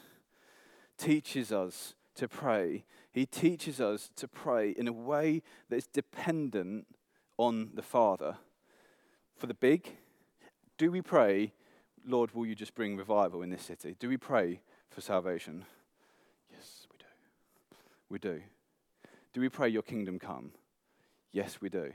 teaches 0.98 1.52
us 1.52 1.94
to 2.16 2.26
pray, 2.26 2.84
he 3.12 3.26
teaches 3.26 3.80
us 3.80 4.10
to 4.16 4.28
pray 4.28 4.70
in 4.70 4.86
a 4.86 4.92
way 4.92 5.42
that 5.68 5.76
is 5.76 5.86
dependent 5.86 6.86
on 7.36 7.70
the 7.74 7.82
Father. 7.82 8.36
For 9.36 9.46
the 9.46 9.54
big, 9.54 9.96
do 10.78 10.90
we 10.90 11.02
pray, 11.02 11.52
Lord, 12.06 12.34
will 12.34 12.46
you 12.46 12.54
just 12.54 12.74
bring 12.74 12.96
revival 12.96 13.42
in 13.42 13.50
this 13.50 13.62
city? 13.62 13.96
Do 13.98 14.08
we 14.08 14.16
pray 14.16 14.60
for 14.90 15.00
salvation? 15.00 15.64
Yes, 16.52 16.86
we 16.90 16.98
do. 16.98 17.76
We 18.08 18.18
do. 18.18 18.42
Do 19.32 19.40
we 19.40 19.48
pray, 19.48 19.68
Your 19.68 19.82
kingdom 19.82 20.18
come? 20.18 20.52
Yes, 21.32 21.60
we 21.60 21.68
do. 21.68 21.92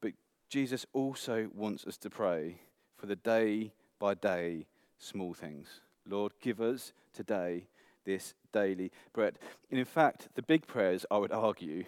But 0.00 0.12
Jesus 0.48 0.86
also 0.92 1.48
wants 1.54 1.86
us 1.86 1.96
to 1.98 2.10
pray 2.10 2.60
for 2.96 3.06
the 3.06 3.16
day 3.16 3.72
by 3.98 4.14
day 4.14 4.66
small 4.98 5.34
things. 5.34 5.80
Lord, 6.06 6.32
give 6.40 6.60
us 6.60 6.92
today 7.12 7.68
this 8.04 8.34
daily 8.54 8.90
bread. 9.12 9.38
And 9.70 9.78
in 9.78 9.84
fact, 9.84 10.28
the 10.34 10.42
big 10.42 10.66
prayers, 10.66 11.04
I 11.10 11.18
would 11.18 11.32
argue, 11.32 11.84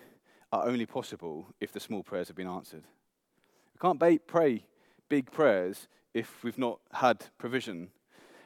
are 0.52 0.66
only 0.66 0.86
possible 0.86 1.46
if 1.60 1.72
the 1.72 1.80
small 1.80 2.02
prayers 2.02 2.28
have 2.28 2.36
been 2.36 2.46
answered. 2.46 2.84
We 3.74 3.78
can't 3.80 4.26
pray 4.26 4.64
big 5.08 5.30
prayers 5.30 5.88
if 6.12 6.42
we've 6.44 6.58
not 6.58 6.80
had 6.92 7.26
provision. 7.38 7.90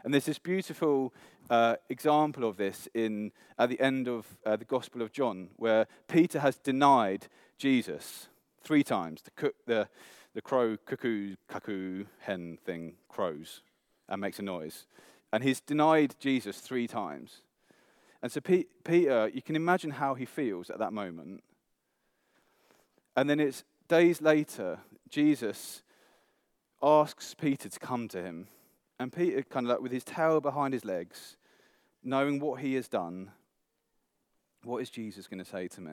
And 0.04 0.12
there's 0.12 0.26
this 0.26 0.38
beautiful 0.38 1.12
uh, 1.50 1.76
example 1.88 2.44
of 2.48 2.56
this 2.56 2.88
in, 2.94 3.33
at 3.59 3.68
the 3.68 3.80
end 3.80 4.09
of 4.09 4.26
uh, 4.46 4.56
the 4.56 4.64
Gospel 4.64 5.02
of 5.02 5.12
John, 5.12 5.50
where 5.56 5.87
Peter 6.09 6.40
has 6.40 6.56
denied 6.56 7.26
Jesus 7.59 8.28
three 8.62 8.83
times. 8.83 9.22
The, 9.22 9.52
the, 9.66 9.88
the 10.35 10.42
crow, 10.42 10.76
cuckoo, 10.85 11.37
cuckoo, 11.48 12.04
hen 12.20 12.59
thing 12.64 12.94
crows 13.09 13.62
and 14.09 14.20
makes 14.20 14.38
a 14.38 14.42
noise. 14.42 14.87
And 15.33 15.44
he's 15.44 15.61
denied 15.61 16.16
Jesus 16.18 16.61
three 16.61 16.88
times. 16.88 17.42
And 18.22 18.30
so 18.30 18.40
Peter, 18.40 19.30
you 19.33 19.42
can 19.42 19.56
imagine 19.56 19.90
how 19.90 20.14
he 20.14 20.26
feels 20.26 20.68
at 20.70 20.78
that 20.78 20.92
moment. 20.92 21.42
And 23.16 23.28
then 23.28 23.40
it's 23.40 23.64
days 23.88 24.20
later, 24.20 24.78
Jesus 25.09 25.83
asks 26.83 27.35
Peter 27.35 27.68
to 27.68 27.78
come 27.78 28.09
to 28.09 28.22
him. 28.22 28.48
And 28.98 29.12
Peter, 29.12 29.42
kind 29.42 29.66
of 29.66 29.70
like 29.70 29.80
with 29.80 29.92
his 29.92 30.04
tail 30.04 30.40
behind 30.40 30.74
his 30.74 30.85
legs, 30.85 31.37
knowing 32.02 32.38
what 32.38 32.61
he 32.61 32.74
has 32.74 32.88
done, 32.88 33.30
what 34.64 34.83
is 34.83 34.90
Jesus 34.90 35.26
going 35.26 35.42
to 35.42 35.50
say 35.50 35.68
to 35.68 35.80
me? 35.80 35.92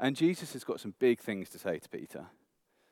And 0.00 0.16
Jesus 0.16 0.52
has 0.54 0.64
got 0.64 0.80
some 0.80 0.94
big 0.98 1.20
things 1.20 1.48
to 1.50 1.58
say 1.58 1.78
to 1.78 1.88
Peter. 1.88 2.26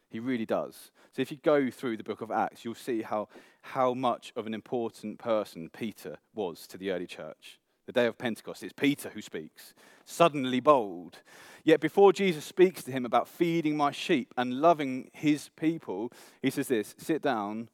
He 0.09 0.19
really 0.19 0.47
does. 0.47 0.91
So 1.13 1.23
if 1.23 1.31
you 1.31 1.39
go 1.43 1.71
through 1.71 1.97
the 1.97 2.05
book 2.05 2.21
of 2.21 2.31
Acts, 2.31 2.65
you'll 2.65 2.75
see 2.75 3.03
how, 3.03 3.29
how 3.63 3.95
much 3.95 4.33
of 4.35 4.47
an 4.47 4.55
important 4.55 5.19
person 5.19 5.71
Peter 5.73 6.19
was 6.35 6.67
to 6.67 6.79
the 6.79 6.91
early 6.91 7.07
church. 7.07 7.60
The 7.91 8.03
day 8.03 8.07
of 8.07 8.19
Pentecost, 8.19 8.63
it's 8.63 8.73
Peter 8.73 9.09
who 9.09 9.21
speaks, 9.21 9.75
suddenly 10.05 10.61
bold. 10.61 11.19
Yet 11.65 11.81
before 11.81 12.13
Jesus 12.13 12.45
speaks 12.45 12.85
to 12.85 12.93
him 12.93 13.05
about 13.05 13.27
feeding 13.27 13.77
my 13.77 13.91
sheep 13.91 14.33
and 14.37 14.61
loving 14.61 15.11
his 15.13 15.51
people, 15.57 16.13
he 16.41 16.51
says 16.51 16.69
this 16.69 16.95
Sit 16.99 17.21
down, 17.21 17.69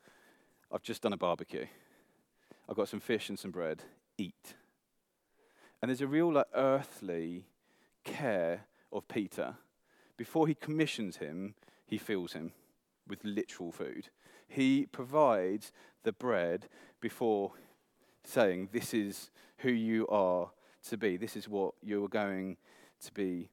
I've 0.72 0.81
just 0.81 1.02
done 1.02 1.12
a 1.12 1.18
barbecue. 1.18 1.66
I've 2.66 2.76
got 2.76 2.88
some 2.88 2.98
fish 2.98 3.29
and 3.29 3.38
some 3.38 3.50
bread. 3.50 3.83
Eat. 4.16 4.55
And 5.83 5.90
there's 5.90 6.00
a 6.00 6.07
real 6.07 6.33
like, 6.33 6.46
earthly 6.55 7.44
care 8.02 8.62
of 8.90 9.09
Peter. 9.09 9.57
Before 10.16 10.48
he 10.48 10.55
commissions 10.55 11.18
him, 11.18 11.57
he 11.85 11.98
fills 11.98 12.33
him 12.33 12.52
with 13.07 13.22
literal 13.22 13.70
food. 13.70 14.09
He 14.48 14.87
provides 14.87 15.72
the 16.05 16.12
bread 16.12 16.68
before 17.02 17.52
saying, 18.27 18.71
This 18.73 18.95
is 18.95 19.31
who 19.59 19.71
you 19.71 20.07
are 20.09 20.51
to 20.89 20.97
be, 20.97 21.17
this 21.17 21.37
is 21.37 21.49
what 21.49 21.75
you're 21.83 22.09
going 22.09 22.57
to 23.05 23.12
be 23.12 23.51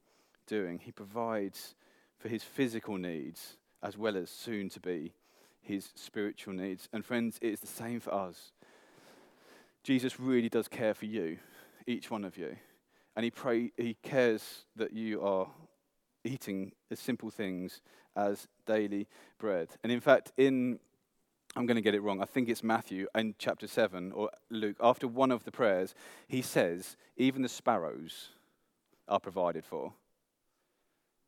doing. 0.47 0.79
He 0.79 0.91
provides 0.91 1.75
for 2.17 2.29
his 2.29 2.43
physical 2.43 2.97
needs 2.97 3.57
as 3.81 3.97
well 3.97 4.15
as 4.15 4.29
soon 4.29 4.69
to 4.69 4.79
be 4.79 5.13
his 5.61 5.89
spiritual 5.95 6.53
needs. 6.53 6.87
And 6.93 7.05
friends, 7.05 7.37
it 7.41 7.49
is 7.49 7.59
the 7.59 7.67
same 7.67 7.99
for 7.99 8.13
us. 8.13 8.51
Jesus 9.83 10.19
really 10.19 10.49
does 10.49 10.67
care 10.67 10.93
for 10.93 11.05
you 11.05 11.37
each 11.85 12.09
one 12.09 12.23
of 12.23 12.37
you. 12.37 12.55
And 13.15 13.23
he, 13.23 13.31
pray, 13.31 13.71
he 13.77 13.95
cares 14.01 14.65
that 14.75 14.93
you 14.93 15.21
are 15.21 15.47
eating 16.23 16.71
as 16.89 16.99
simple 16.99 17.29
things 17.29 17.81
as 18.15 18.47
daily 18.65 19.07
bread. 19.37 19.69
And 19.83 19.91
in 19.91 19.99
fact, 19.99 20.31
in, 20.37 20.79
I'm 21.55 21.67
going 21.67 21.75
to 21.75 21.81
get 21.81 21.93
it 21.93 22.01
wrong, 22.01 22.21
I 22.21 22.25
think 22.25 22.49
it's 22.49 22.63
Matthew 22.63 23.07
in 23.13 23.35
chapter 23.37 23.67
7 23.67 24.11
or 24.11 24.31
Luke, 24.49 24.77
after 24.81 25.07
one 25.07 25.31
of 25.31 25.43
the 25.43 25.51
prayers, 25.51 25.93
he 26.27 26.41
says, 26.41 26.97
even 27.15 27.43
the 27.43 27.49
sparrows 27.49 28.29
are 29.07 29.19
provided 29.19 29.63
for. 29.63 29.93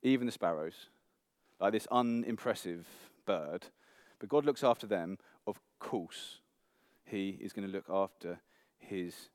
Even 0.02 0.26
the 0.26 0.32
sparrows, 0.32 0.90
like 1.60 1.74
this 1.74 1.88
unimpressive 1.92 2.88
bird. 3.26 3.68
But 4.20 4.30
God 4.30 4.46
looks 4.46 4.64
after 4.64 4.88
them. 4.88 5.18
Of 5.46 5.60
course, 5.80 6.40
He 7.04 7.38
is 7.42 7.54
going 7.54 7.68
to 7.68 7.74
look 7.74 7.90
after 7.90 8.40
His 8.78 9.30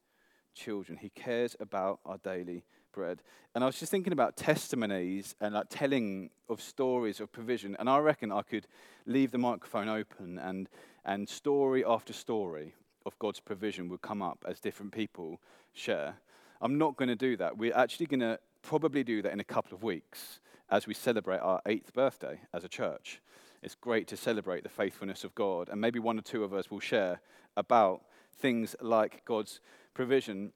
children. 0.55 0.99
He 0.99 1.11
cares 1.11 1.57
about 1.61 2.01
our 2.05 2.19
daily 2.19 2.65
bread. 2.93 3.23
And 3.55 3.65
I 3.65 3.67
was 3.67 3.79
just 3.79 3.91
thinking 3.91 4.13
about 4.13 4.37
testimonies 4.37 5.35
and 5.41 5.55
like 5.55 5.67
telling 5.71 6.31
of 6.49 6.61
stories 6.61 7.21
of 7.21 7.33
provision. 7.33 7.77
And 7.79 7.89
I 7.89 7.99
reckon 7.99 8.31
I 8.33 8.43
could 8.43 8.67
leave 9.07 9.31
the 9.31 9.39
microphone 9.39 9.89
open 9.89 10.39
and, 10.39 10.69
and 11.05 11.29
story 11.29 11.85
after 11.85 12.13
story 12.13 12.75
of 13.07 13.19
God's 13.19 13.41
provision 13.41 13.89
would 13.89 14.03
come 14.03 14.23
up 14.23 14.45
as 14.47 14.61
different 14.61 14.93
people 14.93 15.41
share. 15.73 16.15
I'm 16.61 16.79
not 16.79 16.97
going 16.97 17.09
to 17.09 17.17
do 17.17 17.37
that. 17.39 17.57
We're 17.57 17.77
actually 17.77 18.07
going 18.07 18.21
to 18.21 18.39
probably 18.63 19.03
do 19.03 19.23
that 19.23 19.33
in 19.33 19.41
a 19.41 19.45
couple 19.45 19.75
of 19.75 19.83
weeks 19.83 20.41
as 20.71 20.87
we 20.87 20.95
celebrate 20.95 21.39
our 21.39 21.61
eighth 21.67 21.93
birthday 21.93 22.41
as 22.53 22.65
a 22.65 22.69
church. 22.69 23.21
It's 23.63 23.75
great 23.75 24.07
to 24.09 24.17
celebrate 24.17 24.63
the 24.63 24.69
faithfulness 24.69 25.25
of 25.25 25.35
God, 25.35 25.69
and 25.69 25.81
maybe 25.81 25.99
one 25.99 26.19
or 26.19 26.23
two 26.23 26.45
of 26.45 26.55
us 26.55 26.71
will 26.71 26.81
share 26.81 27.21
about 27.57 28.03
things 28.39 28.75
like 28.81 29.25
God's 29.25 29.61
provision. 29.93 30.53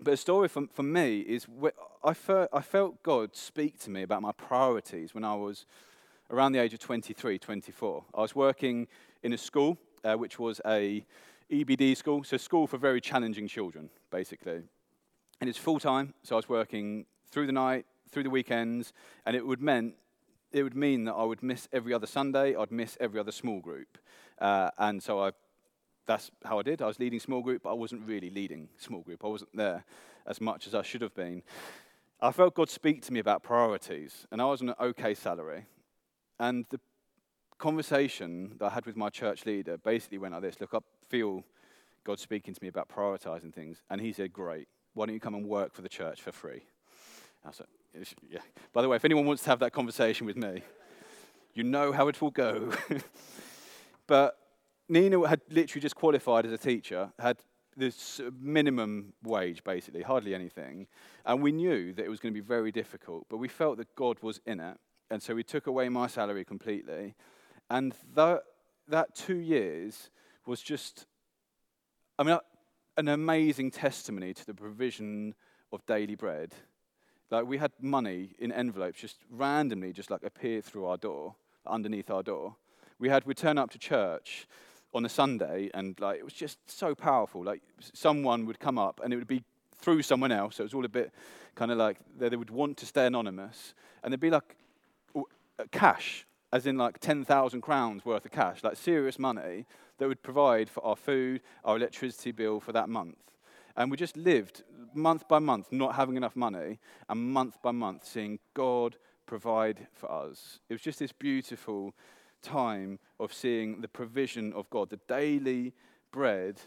But 0.00 0.14
a 0.14 0.16
story 0.16 0.48
for, 0.48 0.66
for 0.72 0.82
me 0.82 1.20
is 1.20 1.46
I, 2.02 2.14
fer- 2.14 2.48
I 2.52 2.60
felt 2.60 3.02
God 3.02 3.36
speak 3.36 3.78
to 3.80 3.90
me 3.90 4.02
about 4.02 4.22
my 4.22 4.32
priorities 4.32 5.14
when 5.14 5.24
I 5.24 5.34
was 5.34 5.66
around 6.30 6.52
the 6.52 6.58
age 6.58 6.74
of 6.74 6.80
23, 6.80 7.38
24. 7.38 8.04
I 8.14 8.20
was 8.20 8.34
working 8.34 8.88
in 9.22 9.32
a 9.32 9.38
school, 9.38 9.78
uh, 10.04 10.14
which 10.14 10.38
was 10.38 10.60
a 10.66 11.04
EBD 11.50 11.96
school, 11.96 12.24
so 12.24 12.36
school 12.36 12.66
for 12.66 12.78
very 12.78 13.00
challenging 13.00 13.46
children, 13.46 13.90
basically. 14.10 14.62
And 15.40 15.48
it's 15.48 15.58
full 15.58 15.78
time, 15.78 16.14
so 16.22 16.34
I 16.34 16.38
was 16.38 16.48
working 16.48 17.06
through 17.30 17.46
the 17.46 17.52
night, 17.52 17.86
through 18.10 18.24
the 18.24 18.30
weekends, 18.30 18.92
and 19.26 19.36
it 19.36 19.46
would 19.46 19.60
meant 19.60 19.94
it 20.52 20.62
would 20.62 20.76
mean 20.76 21.04
that 21.04 21.14
I 21.14 21.24
would 21.24 21.42
miss 21.42 21.68
every 21.72 21.92
other 21.92 22.06
Sunday. 22.06 22.54
I'd 22.54 22.70
miss 22.70 22.96
every 23.00 23.18
other 23.18 23.32
small 23.32 23.60
group, 23.60 23.98
uh, 24.38 24.70
and 24.78 25.02
so 25.02 25.20
I. 25.20 25.32
That's 26.06 26.30
how 26.44 26.58
I 26.58 26.62
did. 26.62 26.82
I 26.82 26.86
was 26.86 26.98
leading 26.98 27.20
small 27.20 27.40
group, 27.40 27.62
but 27.62 27.70
I 27.70 27.74
wasn't 27.74 28.06
really 28.06 28.30
leading 28.30 28.68
small 28.78 29.00
group. 29.00 29.24
I 29.24 29.28
wasn't 29.28 29.56
there 29.56 29.84
as 30.26 30.40
much 30.40 30.66
as 30.66 30.74
I 30.74 30.82
should 30.82 31.02
have 31.02 31.14
been. 31.14 31.42
I 32.20 32.30
felt 32.30 32.54
God 32.54 32.70
speak 32.70 33.02
to 33.02 33.12
me 33.12 33.20
about 33.20 33.42
priorities, 33.42 34.26
and 34.30 34.40
I 34.40 34.46
was 34.46 34.62
on 34.62 34.70
an 34.70 34.74
okay 34.80 35.14
salary. 35.14 35.66
And 36.38 36.66
the 36.70 36.80
conversation 37.58 38.56
that 38.58 38.66
I 38.66 38.70
had 38.70 38.86
with 38.86 38.96
my 38.96 39.10
church 39.10 39.46
leader 39.46 39.76
basically 39.76 40.18
went 40.18 40.34
like 40.34 40.42
this 40.42 40.60
Look, 40.60 40.74
I 40.74 40.78
feel 41.08 41.44
God 42.04 42.18
speaking 42.18 42.54
to 42.54 42.62
me 42.62 42.68
about 42.68 42.88
prioritizing 42.88 43.52
things. 43.52 43.82
And 43.90 44.00
he 44.00 44.12
said, 44.12 44.32
Great, 44.32 44.68
why 44.94 45.06
don't 45.06 45.14
you 45.14 45.20
come 45.20 45.34
and 45.34 45.46
work 45.46 45.74
for 45.74 45.82
the 45.82 45.88
church 45.88 46.22
for 46.22 46.32
free? 46.32 46.62
I 47.46 47.52
said, 47.52 47.66
yeah. 48.30 48.40
By 48.72 48.82
the 48.82 48.88
way, 48.88 48.96
if 48.96 49.04
anyone 49.04 49.26
wants 49.26 49.42
to 49.42 49.50
have 49.50 49.58
that 49.60 49.72
conversation 49.72 50.26
with 50.26 50.36
me, 50.36 50.62
you 51.54 51.62
know 51.62 51.92
how 51.92 52.08
it 52.08 52.20
will 52.20 52.30
go. 52.30 52.72
but 54.06 54.36
Nina 54.88 55.26
had 55.26 55.40
literally 55.50 55.80
just 55.80 55.96
qualified 55.96 56.46
as 56.46 56.52
a 56.52 56.58
teacher, 56.58 57.12
had 57.18 57.38
this 57.76 58.20
minimum 58.38 59.12
wage, 59.22 59.64
basically, 59.64 60.02
hardly 60.02 60.34
anything. 60.34 60.86
And 61.24 61.42
we 61.42 61.52
knew 61.52 61.92
that 61.94 62.04
it 62.04 62.08
was 62.08 62.20
going 62.20 62.32
to 62.32 62.40
be 62.40 62.46
very 62.46 62.70
difficult, 62.70 63.26
but 63.28 63.38
we 63.38 63.48
felt 63.48 63.78
that 63.78 63.94
God 63.96 64.18
was 64.22 64.40
in 64.46 64.60
it. 64.60 64.76
And 65.10 65.22
so 65.22 65.34
we 65.34 65.42
took 65.42 65.66
away 65.66 65.88
my 65.88 66.06
salary 66.06 66.44
completely. 66.44 67.14
And 67.70 67.94
that, 68.14 68.42
that 68.88 69.14
two 69.14 69.36
years 69.36 70.10
was 70.46 70.60
just, 70.60 71.06
I 72.18 72.22
mean, 72.22 72.38
an 72.96 73.08
amazing 73.08 73.70
testimony 73.70 74.34
to 74.34 74.46
the 74.46 74.54
provision 74.54 75.34
of 75.72 75.84
daily 75.86 76.14
bread 76.14 76.54
like 77.30 77.46
we 77.46 77.58
had 77.58 77.72
money 77.80 78.30
in 78.38 78.52
envelopes 78.52 79.00
just 79.00 79.16
randomly 79.30 79.92
just 79.92 80.10
like 80.10 80.22
appear 80.22 80.60
through 80.60 80.86
our 80.86 80.96
door, 80.96 81.34
underneath 81.66 82.10
our 82.10 82.22
door. 82.22 82.56
We 82.98 83.08
had 83.08 83.24
we'd 83.26 83.36
turn 83.36 83.58
up 83.58 83.70
to 83.70 83.78
church 83.78 84.46
on 84.94 85.04
a 85.04 85.08
Sunday 85.08 85.70
and 85.74 85.98
like 86.00 86.18
it 86.18 86.24
was 86.24 86.32
just 86.32 86.58
so 86.70 86.94
powerful. 86.94 87.44
Like 87.44 87.62
someone 87.92 88.46
would 88.46 88.60
come 88.60 88.78
up 88.78 89.00
and 89.02 89.12
it 89.12 89.16
would 89.16 89.26
be 89.26 89.42
through 89.76 90.02
someone 90.02 90.32
else. 90.32 90.56
So 90.56 90.62
it 90.62 90.66
was 90.66 90.74
all 90.74 90.84
a 90.84 90.88
bit 90.88 91.12
kind 91.54 91.70
of 91.70 91.78
like 91.78 91.98
they, 92.18 92.28
they 92.28 92.36
would 92.36 92.50
want 92.50 92.76
to 92.78 92.86
stay 92.86 93.06
anonymous 93.06 93.74
and 94.02 94.12
there'd 94.12 94.20
be 94.20 94.30
like 94.30 94.56
uh, 95.16 95.64
cash, 95.70 96.26
as 96.52 96.66
in 96.66 96.76
like 96.76 96.98
10,000 96.98 97.60
crowns 97.60 98.04
worth 98.04 98.24
of 98.24 98.30
cash, 98.30 98.62
like 98.62 98.76
serious 98.76 99.18
money 99.18 99.66
that 99.98 100.08
would 100.08 100.22
provide 100.22 100.68
for 100.68 100.84
our 100.84 100.96
food, 100.96 101.40
our 101.64 101.76
electricity 101.76 102.32
bill 102.32 102.60
for 102.60 102.72
that 102.72 102.88
month. 102.88 103.16
And 103.76 103.90
we 103.90 103.96
just 103.96 104.16
lived 104.16 104.62
month 104.94 105.26
by 105.28 105.38
month 105.38 105.72
not 105.72 105.94
having 105.94 106.16
enough 106.16 106.36
money, 106.36 106.78
and 107.08 107.32
month 107.32 107.60
by 107.62 107.72
month 107.72 108.06
seeing 108.06 108.38
God 108.54 108.96
provide 109.26 109.86
for 109.92 110.10
us. 110.10 110.60
It 110.68 110.74
was 110.74 110.82
just 110.82 110.98
this 110.98 111.12
beautiful 111.12 111.94
time 112.44 112.98
of 113.18 113.32
seeing 113.32 113.80
the 113.80 113.88
provision 113.88 114.52
of 114.52 114.70
God, 114.70 114.90
the 114.90 115.00
daily 115.08 115.72
bread 116.12 116.60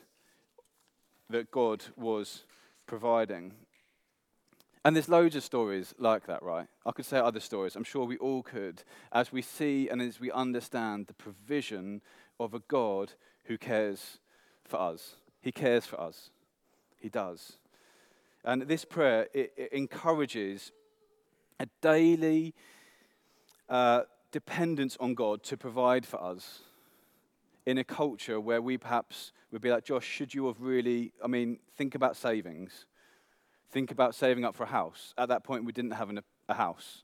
that 1.29 1.51
God 1.51 1.85
was 1.95 2.43
providing. 2.85 3.53
And 4.83 4.95
there's 4.95 5.09
loads 5.09 5.35
of 5.35 5.43
stories 5.43 5.93
like 5.97 6.27
that, 6.27 6.41
right? 6.41 6.67
I 6.85 6.91
could 6.91 7.05
say 7.05 7.19
other 7.19 7.39
stories. 7.39 7.75
I'm 7.75 7.83
sure 7.83 8.05
we 8.05 8.17
all 8.17 8.41
could, 8.41 8.83
as 9.11 9.31
we 9.31 9.41
see 9.41 9.89
and 9.89 10.01
as 10.01 10.19
we 10.19 10.31
understand 10.31 11.07
the 11.07 11.13
provision 11.13 12.01
of 12.39 12.53
a 12.53 12.59
God 12.59 13.13
who 13.45 13.57
cares 13.57 14.19
for 14.63 14.79
us. 14.79 15.15
He 15.41 15.51
cares 15.51 15.85
for 15.85 15.99
us. 15.99 16.29
He 16.99 17.09
does. 17.09 17.57
And 18.43 18.61
this 18.63 18.85
prayer, 18.85 19.27
it, 19.33 19.53
it 19.57 19.73
encourages 19.73 20.71
a 21.59 21.67
daily 21.81 22.53
uh, 23.67 24.03
dependence 24.31 24.97
on 24.99 25.13
God 25.13 25.43
to 25.43 25.57
provide 25.57 26.05
for 26.05 26.21
us 26.21 26.61
in 27.65 27.77
a 27.77 27.83
culture 27.83 28.39
where 28.39 28.61
we 28.61 28.77
perhaps 28.77 29.33
would 29.51 29.61
be 29.61 29.69
like, 29.69 29.83
Josh, 29.83 30.05
should 30.05 30.33
you 30.33 30.47
have 30.47 30.61
really, 30.61 31.11
I 31.23 31.27
mean, 31.27 31.59
think 31.75 31.95
about 31.95 32.15
savings. 32.15 32.85
Think 33.71 33.91
about 33.91 34.15
saving 34.15 34.45
up 34.45 34.55
for 34.55 34.63
a 34.63 34.67
house. 34.67 35.13
At 35.17 35.29
that 35.29 35.43
point, 35.43 35.65
we 35.65 35.73
didn't 35.73 35.91
have 35.91 36.09
an, 36.09 36.21
a 36.47 36.53
house. 36.53 37.03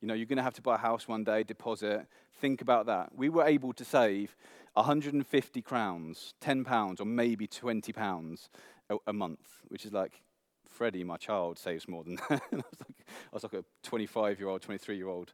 You 0.00 0.08
know, 0.08 0.14
you're 0.14 0.26
going 0.26 0.38
to 0.38 0.42
have 0.42 0.54
to 0.54 0.62
buy 0.62 0.76
a 0.76 0.78
house 0.78 1.06
one 1.06 1.24
day, 1.24 1.42
deposit. 1.42 2.06
Think 2.40 2.60
about 2.60 2.86
that. 2.86 3.14
We 3.14 3.28
were 3.28 3.44
able 3.44 3.72
to 3.74 3.84
save 3.84 4.34
150 4.74 5.62
crowns, 5.62 6.34
10 6.40 6.64
pounds, 6.64 7.00
or 7.00 7.04
maybe 7.04 7.46
20 7.46 7.92
pounds 7.92 8.48
a, 8.88 8.96
a 9.06 9.12
month, 9.12 9.46
which 9.68 9.84
is 9.84 9.92
like 9.92 10.22
Freddie, 10.68 11.04
my 11.04 11.16
child, 11.16 11.58
saves 11.58 11.86
more 11.86 12.02
than 12.02 12.16
that. 12.28 12.42
I, 12.52 12.56
was 12.56 12.80
like, 12.80 13.06
I 13.32 13.34
was 13.34 13.42
like 13.42 13.54
a 13.54 13.64
25 13.82 14.40
year 14.40 14.48
old, 14.48 14.62
23 14.62 14.96
year 14.96 15.08
old, 15.08 15.32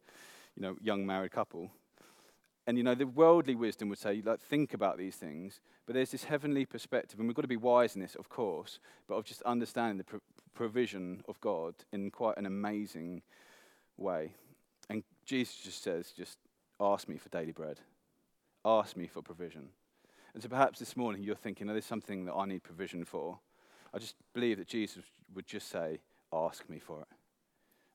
you 0.56 0.62
know, 0.62 0.76
young 0.80 1.06
married 1.06 1.32
couple. 1.32 1.70
And 2.66 2.76
you 2.76 2.82
know, 2.82 2.94
the 2.94 3.06
worldly 3.06 3.54
wisdom 3.54 3.88
would 3.90 3.98
say, 3.98 4.22
like, 4.24 4.40
think 4.40 4.74
about 4.74 4.98
these 4.98 5.14
things. 5.14 5.60
But 5.86 5.94
there's 5.94 6.10
this 6.10 6.24
heavenly 6.24 6.64
perspective, 6.64 7.20
and 7.20 7.28
we've 7.28 7.36
got 7.36 7.42
to 7.42 7.48
be 7.48 7.56
wise 7.56 7.94
in 7.94 8.02
this, 8.02 8.16
of 8.16 8.28
course, 8.28 8.80
but 9.06 9.14
of 9.14 9.24
just 9.24 9.42
understanding 9.42 9.98
the 9.98 10.04
pro- 10.04 10.20
provision 10.52 11.22
of 11.28 11.40
God 11.40 11.74
in 11.92 12.10
quite 12.10 12.38
an 12.38 12.46
amazing 12.46 13.22
way. 13.96 14.34
And 14.90 15.04
Jesus 15.24 15.56
just 15.56 15.84
says, 15.84 16.12
just 16.16 16.38
ask 16.80 17.08
me 17.08 17.18
for 17.18 17.28
daily 17.28 17.52
bread. 17.52 17.80
Ask 18.64 18.96
me 18.96 19.06
for 19.06 19.22
provision. 19.22 19.68
And 20.34 20.42
so 20.42 20.48
perhaps 20.48 20.80
this 20.80 20.96
morning 20.96 21.22
you're 21.22 21.36
thinking, 21.36 21.70
oh, 21.70 21.72
there's 21.72 21.84
something 21.84 22.24
that 22.24 22.34
I 22.34 22.46
need 22.46 22.64
provision 22.64 23.04
for. 23.04 23.38
I 23.94 23.98
just 23.98 24.16
believe 24.34 24.58
that 24.58 24.66
Jesus 24.66 25.04
would 25.34 25.46
just 25.46 25.70
say, 25.70 26.00
Ask 26.32 26.68
me 26.68 26.80
for 26.80 27.02
it. 27.02 27.06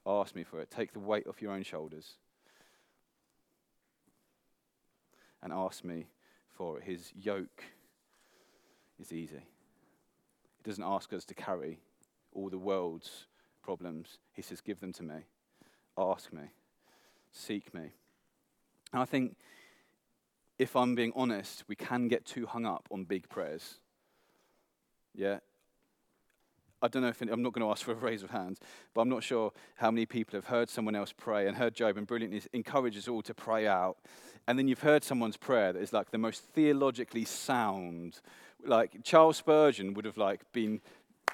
Ask 0.05 0.35
me 0.35 0.43
for 0.43 0.61
it. 0.61 0.71
Take 0.71 0.93
the 0.93 0.99
weight 0.99 1.27
off 1.27 1.41
your 1.41 1.51
own 1.51 1.63
shoulders 1.63 2.15
and 5.43 5.51
ask 5.53 5.83
me 5.83 6.07
for 6.49 6.77
it. 6.77 6.83
His 6.83 7.11
yoke 7.15 7.63
is 8.99 9.11
easy. 9.11 9.45
He 10.57 10.63
doesn't 10.63 10.83
ask 10.83 11.11
us 11.13 11.25
to 11.25 11.33
carry 11.33 11.79
all 12.33 12.49
the 12.49 12.57
world's 12.57 13.27
problems. 13.63 14.19
He 14.33 14.41
says, 14.41 14.61
Give 14.61 14.79
them 14.79 14.93
to 14.93 15.03
me. 15.03 15.25
Ask 15.97 16.31
me. 16.31 16.51
Seek 17.31 17.73
me. 17.73 17.93
And 18.93 19.01
I 19.01 19.05
think, 19.05 19.35
if 20.59 20.75
I'm 20.75 20.95
being 20.95 21.13
honest, 21.15 21.63
we 21.67 21.75
can 21.75 22.07
get 22.07 22.25
too 22.25 22.45
hung 22.45 22.65
up 22.65 22.87
on 22.91 23.05
big 23.05 23.29
prayers. 23.29 23.79
Yeah, 25.15 25.39
I 26.81 26.87
don't 26.87 27.03
know 27.03 27.09
if 27.09 27.21
I'm 27.21 27.43
not 27.43 27.53
going 27.53 27.65
to 27.65 27.71
ask 27.71 27.83
for 27.83 27.91
a 27.91 27.95
raise 27.95 28.23
of 28.23 28.31
hands, 28.31 28.59
but 28.93 29.01
I'm 29.01 29.09
not 29.09 29.23
sure 29.23 29.51
how 29.75 29.91
many 29.91 30.05
people 30.05 30.37
have 30.37 30.45
heard 30.45 30.69
someone 30.69 30.95
else 30.95 31.13
pray 31.15 31.47
and 31.47 31.55
heard 31.55 31.75
Job 31.75 31.97
and 31.97 32.07
brilliantly 32.07 32.41
encourages 32.53 33.07
all 33.07 33.21
to 33.21 33.33
pray 33.33 33.67
out. 33.67 33.97
And 34.47 34.57
then 34.57 34.67
you've 34.67 34.81
heard 34.81 35.03
someone's 35.03 35.37
prayer 35.37 35.71
that 35.73 35.79
is 35.79 35.93
like 35.93 36.09
the 36.09 36.17
most 36.17 36.43
theologically 36.43 37.25
sound. 37.25 38.21
Like 38.65 39.03
Charles 39.03 39.37
Spurgeon 39.37 39.93
would 39.93 40.05
have 40.05 40.17
like 40.17 40.41
been 40.51 40.81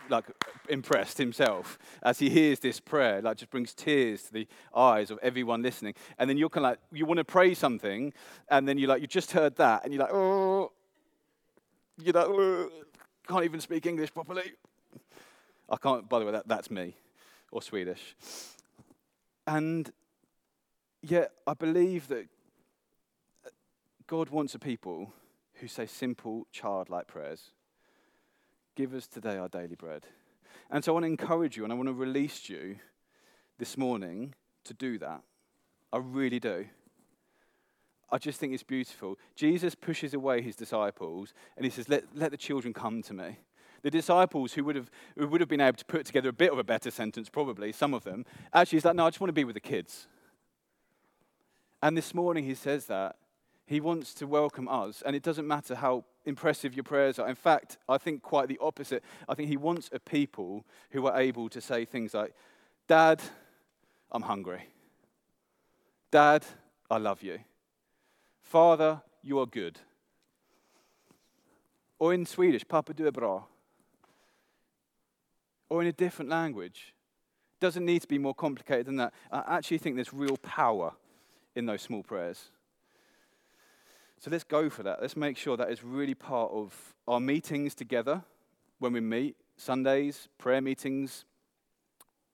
like 0.10 0.26
impressed 0.70 1.18
himself 1.18 1.78
as 2.04 2.20
he 2.20 2.30
hears 2.30 2.60
this 2.60 2.80
prayer 2.80 3.22
like 3.22 3.36
just 3.38 3.52
brings 3.52 3.74
tears 3.74 4.24
to 4.24 4.32
the 4.34 4.48
eyes 4.76 5.12
of 5.12 5.20
everyone 5.22 5.62
listening 5.62 5.94
and 6.18 6.30
then 6.30 6.38
you're 6.38 6.50
kind 6.50 6.66
of 6.66 6.72
like 6.72 6.80
you 6.94 7.06
want 7.06 7.18
to 7.18 7.26
pray 7.26 7.54
something 7.54 8.14
and 8.50 8.68
then 8.68 8.78
you're 8.78 8.88
like 8.88 9.02
you 9.02 9.08
just 9.08 9.32
heard 9.32 9.56
that 9.58 9.84
and 9.84 9.94
you're 9.94 10.02
like 10.02 10.14
oh 10.14 10.72
you 11.98 12.14
know 12.14 12.26
oh, 12.26 12.70
can't 13.28 13.44
even 13.44 13.60
speak 13.60 13.86
english 13.86 14.14
properly 14.14 14.54
I 15.70 15.78
can't, 15.78 16.08
by 16.08 16.20
the 16.20 16.26
way, 16.26 16.32
that, 16.32 16.48
that's 16.48 16.72
me, 16.72 16.96
or 17.52 17.62
Swedish. 17.62 18.16
And 19.46 19.92
yet, 21.02 21.32
I 21.46 21.54
believe 21.54 22.08
that 22.08 22.28
God 24.08 24.30
wants 24.30 24.56
a 24.56 24.60
people 24.60 25.14
who 25.56 25.68
say 25.68 25.86
simple, 25.86 26.48
childlike 26.52 27.08
prayers. 27.08 27.52
Give 28.76 28.94
us 28.94 29.08
today 29.08 29.38
our 29.38 29.50
daily 29.50 29.76
bread. 29.76 30.06
And 30.70 30.84
so 30.84 30.92
I 30.92 30.94
want 30.94 31.04
to 31.04 31.08
encourage 31.08 31.58
you 31.58 31.64
and 31.64 31.74
I 31.74 31.76
want 31.76 31.88
to 31.88 31.94
release 31.94 32.50
you 32.50 32.78
this 33.58 33.78
morning 33.78 34.36
to 34.66 34.74
do 34.74 34.98
that. 35.00 35.22
I 35.92 35.98
really 35.98 36.40
do. 36.40 36.66
I 38.10 38.18
just 38.18 38.40
think 38.40 38.54
it's 38.54 38.64
beautiful. 38.64 39.18
Jesus 39.36 39.76
pushes 39.76 40.14
away 40.14 40.42
his 40.42 40.56
disciples 40.56 41.34
and 41.58 41.66
he 41.66 41.70
says, 41.70 41.90
Let, 41.90 42.04
let 42.16 42.32
the 42.32 42.38
children 42.38 42.74
come 42.74 43.02
to 43.04 43.14
me. 43.14 43.38
The 43.88 43.92
disciples 43.92 44.52
who 44.52 44.66
would, 44.66 44.76
have, 44.76 44.92
who 45.18 45.30
would 45.30 45.40
have 45.40 45.48
been 45.48 45.62
able 45.62 45.78
to 45.78 45.86
put 45.86 46.06
together 46.06 46.28
a 46.28 46.34
bit 46.34 46.52
of 46.52 46.60
a 46.60 46.64
better 46.66 46.92
sentence, 46.92 47.30
probably, 47.30 47.72
some 47.72 47.94
of 47.94 48.04
them, 48.04 48.26
actually, 48.54 48.76
he's 48.76 48.84
like, 48.84 48.98
no, 48.98 49.06
I 49.06 49.10
just 49.10 49.22
want 49.22 49.30
to 49.30 49.34
be 49.34 49.46
with 49.46 49.54
the 49.54 49.62
kids. 49.62 50.08
And 51.82 51.96
this 51.96 52.14
morning 52.14 52.44
he 52.44 52.54
says 52.54 52.88
that. 52.88 53.16
He 53.66 53.80
wants 53.80 54.14
to 54.16 54.28
welcome 54.28 54.68
us, 54.68 55.02
and 55.06 55.16
it 55.16 55.24
doesn't 55.24 55.48
matter 55.48 55.74
how 55.74 56.04
impressive 56.26 56.74
your 56.74 56.84
prayers 56.84 57.18
are. 57.18 57.30
In 57.30 57.36
fact, 57.36 57.78
I 57.88 57.98
think 57.98 58.24
quite 58.24 58.50
the 58.50 58.58
opposite. 58.60 59.06
I 59.30 59.36
think 59.36 59.48
he 59.48 59.56
wants 59.56 59.90
a 59.94 60.00
people 60.00 60.66
who 60.90 61.08
are 61.08 61.18
able 61.18 61.48
to 61.48 61.62
say 61.62 61.86
things 61.86 62.14
like, 62.14 62.34
Dad, 62.90 63.22
I'm 64.12 64.24
hungry. 64.24 64.68
Dad, 66.12 66.46
I 66.92 66.98
love 66.98 67.24
you. 67.24 67.40
Father, 68.42 69.02
you 69.24 69.40
are 69.40 69.46
good. 69.46 69.80
Or 71.98 72.14
in 72.14 72.26
Swedish, 72.26 72.68
Papa 72.68 72.94
du 72.94 73.08
är 73.08 73.12
bra. 73.12 73.46
Or 75.70 75.82
in 75.82 75.88
a 75.88 75.92
different 75.92 76.30
language. 76.30 76.94
Doesn't 77.60 77.86
need 77.86 78.02
to 78.02 78.08
be 78.08 78.18
more 78.18 78.36
complicated 78.36 78.86
than 78.86 78.98
that. 78.98 79.14
I 79.32 79.58
actually 79.58 79.80
think 79.80 79.96
there's 79.96 80.14
real 80.14 80.38
power 80.38 80.94
in 81.56 81.66
those 81.66 81.82
small 81.82 82.04
prayers. 82.04 82.50
So 84.20 84.32
let's 84.32 84.44
go 84.44 84.70
for 84.70 84.84
that. 84.84 85.02
Let's 85.02 85.18
make 85.18 85.38
sure 85.38 85.58
that 85.58 85.72
is 85.72 85.84
really 85.84 86.14
part 86.14 86.52
of 86.52 86.74
our 87.08 87.20
meetings 87.20 87.76
together 87.76 88.24
when 88.80 88.94
we 88.94 89.00
meet, 89.00 89.36
Sundays, 89.58 90.28
prayer 90.38 90.62
meetings, 90.62 91.26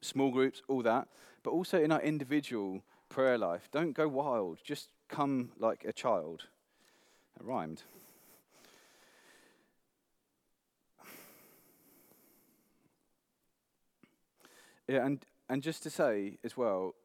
small 0.01 0.31
groups, 0.31 0.61
all 0.67 0.81
that, 0.83 1.07
but 1.41 1.51
also 1.51 1.81
in 1.81 1.91
our 1.91 2.01
individual 2.01 2.83
prayer 3.09 3.37
life. 3.37 3.69
Don't 3.71 3.93
go 3.93 4.07
wild, 4.07 4.59
just 4.63 4.89
come 5.07 5.51
like 5.57 5.85
a 5.85 5.93
child. 5.93 6.47
Rhymed. 7.39 7.83
Yeah, 14.87 15.05
and, 15.05 15.25
and 15.49 15.63
just 15.63 15.83
to 15.83 15.89
say 15.89 16.37
as 16.43 16.57
well, 16.57 16.95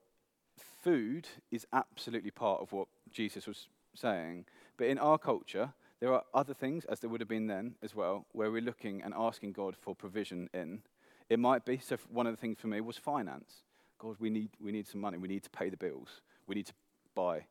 food 0.82 1.28
is 1.50 1.66
absolutely 1.72 2.30
part 2.30 2.60
of 2.60 2.72
what 2.72 2.88
Jesus 3.10 3.46
was 3.46 3.68
saying. 3.94 4.46
But 4.76 4.88
in 4.88 4.98
our 4.98 5.18
culture, 5.18 5.72
there 6.00 6.12
are 6.12 6.22
other 6.32 6.54
things, 6.54 6.84
as 6.86 7.00
there 7.00 7.10
would 7.10 7.20
have 7.20 7.28
been 7.28 7.46
then 7.46 7.74
as 7.82 7.94
well, 7.94 8.26
where 8.32 8.50
we're 8.50 8.62
looking 8.62 9.02
and 9.02 9.14
asking 9.16 9.52
God 9.52 9.76
for 9.76 9.94
provision 9.94 10.48
in. 10.54 10.82
It 11.28 11.38
might 11.38 11.64
be, 11.64 11.78
so 11.78 11.96
one 12.10 12.26
of 12.26 12.32
the 12.32 12.40
things 12.40 12.58
for 12.60 12.68
me 12.68 12.80
was 12.80 12.96
finance. 12.96 13.62
God, 13.98 14.16
we 14.18 14.30
need, 14.30 14.50
we 14.60 14.72
need 14.72 14.86
some 14.86 15.00
money. 15.00 15.18
We 15.18 15.28
need 15.28 15.42
to 15.42 15.50
pay 15.50 15.68
the 15.70 15.76
bills. 15.76 16.20
We 16.46 16.54
need 16.54 16.66
to 16.66 16.74
buy 17.14 17.46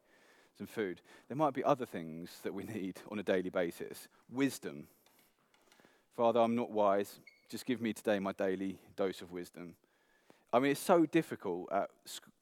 some 0.57 0.67
food. 0.67 1.01
There 1.27 1.37
might 1.37 1.53
be 1.53 1.63
other 1.63 1.85
things 1.85 2.31
that 2.43 2.53
we 2.53 2.63
need 2.73 3.01
on 3.11 3.19
a 3.19 3.23
daily 3.23 3.49
basis. 3.49 4.07
Wisdom. 4.31 4.87
Father, 6.15 6.39
I'm 6.39 6.55
not 6.55 6.71
wise. 6.71 7.19
Just 7.49 7.65
give 7.65 7.81
me 7.81 7.93
today 7.93 8.19
my 8.19 8.31
daily 8.31 8.79
dose 8.95 9.21
of 9.21 9.31
wisdom. 9.31 9.75
I 10.53 10.59
mean, 10.59 10.71
it's 10.71 10.79
so 10.79 11.05
difficult 11.05 11.69
at, 11.71 11.89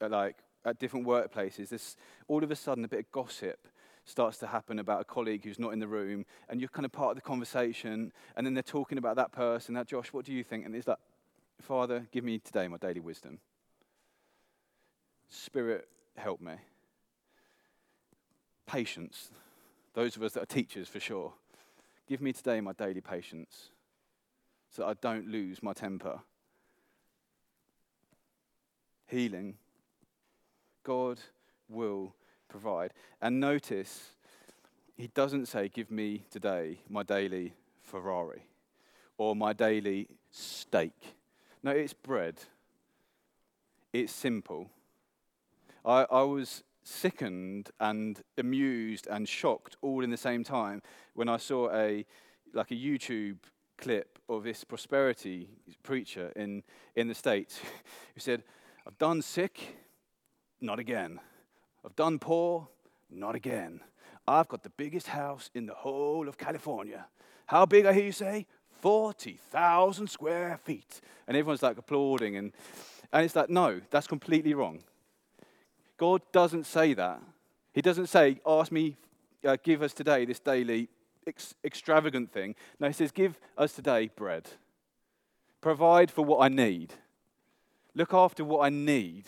at 0.02 0.12
like 0.12 0.38
at 0.64 0.80
different 0.80 1.06
workplaces. 1.06 1.70
This 1.70 1.96
all 2.28 2.44
of 2.44 2.52
a 2.52 2.56
sudden 2.56 2.84
a 2.86 2.88
bit 2.88 3.00
of 3.00 3.12
gossip 3.12 3.68
starts 4.06 4.38
to 4.38 4.48
happen 4.48 4.80
about 4.80 5.02
a 5.02 5.04
colleague 5.04 5.44
who's 5.44 5.60
not 5.60 5.74
in 5.74 5.80
the 5.80 5.88
room, 5.88 6.26
and 6.50 6.60
you're 6.60 6.70
kind 6.70 6.86
of 6.86 6.92
part 6.92 7.10
of 7.10 7.16
the 7.16 7.22
conversation, 7.22 8.12
and 8.36 8.46
then 8.46 8.54
they're 8.54 8.64
talking 8.64 8.98
about 8.98 9.16
that 9.16 9.32
person. 9.32 9.74
That 9.74 9.88
Josh, 9.88 10.14
what 10.14 10.26
do 10.26 10.34
you 10.34 10.44
think? 10.44 10.66
And 10.66 10.76
it's 10.76 10.88
like, 10.88 11.00
Father, 11.60 12.06
give 12.12 12.24
me 12.24 12.40
today 12.40 12.68
my 12.68 12.78
daily 12.78 13.00
wisdom. 13.00 13.40
Spirit, 15.30 15.88
help 16.16 16.40
me. 16.40 16.54
Patience. 18.68 19.32
Those 19.96 20.16
of 20.16 20.24
us 20.24 20.34
that 20.34 20.44
are 20.44 20.48
teachers, 20.48 20.88
for 20.88 21.00
sure. 21.00 21.34
Give 22.08 22.22
me 22.22 22.34
today 22.34 22.62
my 22.62 22.74
daily 22.74 23.02
patience 23.02 23.70
so 24.70 24.86
I 24.86 24.94
don't 24.94 25.28
lose 25.28 25.64
my 25.64 25.74
temper. 25.74 26.20
Healing. 29.08 29.56
God 30.84 31.20
will 31.70 32.16
provide. 32.48 32.92
And 33.22 33.40
notice, 33.40 34.12
he 34.96 35.08
doesn't 35.08 35.48
say, 35.48 35.70
Give 35.70 35.92
me 35.92 36.26
today 36.32 36.80
my 36.90 37.04
daily 37.04 37.54
Ferrari 37.82 38.44
or 39.18 39.36
my 39.36 39.54
daily 39.54 40.08
steak. 40.32 41.16
No, 41.64 41.72
it's 41.72 41.94
bread. 41.94 42.36
It's 43.94 44.12
simple. 44.12 44.70
I, 45.84 46.06
I 46.12 46.22
was 46.22 46.64
sickened 46.84 47.72
and 47.80 48.22
amused 48.38 49.08
and 49.08 49.28
shocked 49.28 49.76
all 49.82 50.04
in 50.04 50.12
the 50.12 50.18
same 50.18 50.44
time 50.44 50.82
when 51.14 51.30
I 51.30 51.38
saw 51.38 51.72
a 51.74 52.06
like 52.54 52.72
a 52.72 52.76
YouTube 52.76 53.38
clip 53.78 54.18
of 54.30 54.44
this 54.44 54.64
prosperity 54.64 55.50
preacher 55.84 56.32
in, 56.36 56.64
in 56.96 57.08
the 57.08 57.14
States 57.14 57.60
who 58.14 58.20
said, 58.20 58.44
I've 58.88 58.98
done 58.98 59.22
sick, 59.22 59.78
not 60.62 60.80
again. 60.80 61.20
I've 61.84 61.96
done 61.96 62.20
poor, 62.20 62.68
not 63.10 63.36
again. 63.36 63.82
I've 64.28 64.48
got 64.48 64.64
the 64.64 64.70
biggest 64.70 65.08
house 65.08 65.50
in 65.54 65.66
the 65.66 65.74
whole 65.74 66.28
of 66.28 66.38
California. 66.38 67.06
How 67.48 67.66
big, 67.66 67.86
I 67.86 67.94
hear 67.94 68.06
you 68.06 68.12
say? 68.12 68.46
40,000 68.82 70.08
square 70.08 70.60
feet. 70.64 71.02
And 71.28 71.36
everyone's 71.36 71.64
like 71.64 71.78
applauding. 71.78 72.36
And, 72.36 72.52
and 73.12 73.26
it's 73.26 73.36
like, 73.36 73.50
no, 73.50 73.82
that's 73.90 74.08
completely 74.08 74.54
wrong. 74.54 74.84
God 75.98 76.22
doesn't 76.32 76.66
say 76.66 76.94
that. 76.94 77.22
He 77.74 77.82
doesn't 77.82 78.08
say, 78.08 78.40
ask 78.46 78.72
me, 78.72 78.98
uh, 79.44 79.58
give 79.64 79.82
us 79.82 79.94
today 79.94 80.26
this 80.26 80.40
daily 80.40 80.90
ex- 81.28 81.56
extravagant 81.64 82.32
thing. 82.32 82.56
No, 82.80 82.88
he 82.88 82.94
says, 82.94 83.12
give 83.12 83.40
us 83.58 83.74
today 83.74 84.10
bread. 84.16 84.50
Provide 85.62 86.12
for 86.12 86.24
what 86.24 86.44
I 86.44 86.50
need. 86.50 86.94
Look 87.96 88.14
after 88.14 88.44
what 88.44 88.66
I 88.66 88.70
need. 88.70 89.26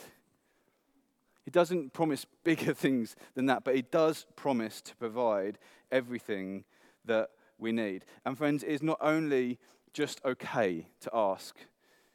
He 1.46 1.52
doesn't 1.52 1.94
promise 1.94 2.26
bigger 2.44 2.74
things 2.76 3.16
than 3.34 3.46
that, 3.46 3.64
but 3.64 3.76
he 3.76 3.82
does 3.82 4.26
promise 4.36 4.82
to 4.82 4.96
provide 4.98 5.58
everything 5.92 6.66
that 7.06 7.30
we 7.58 7.72
need. 7.72 8.06
And 8.26 8.38
friends, 8.38 8.64
it 8.64 8.70
is 8.70 8.84
not 8.84 8.98
only 9.02 9.58
just 9.94 10.22
okay 10.26 10.88
to 11.00 11.10
ask 11.14 11.56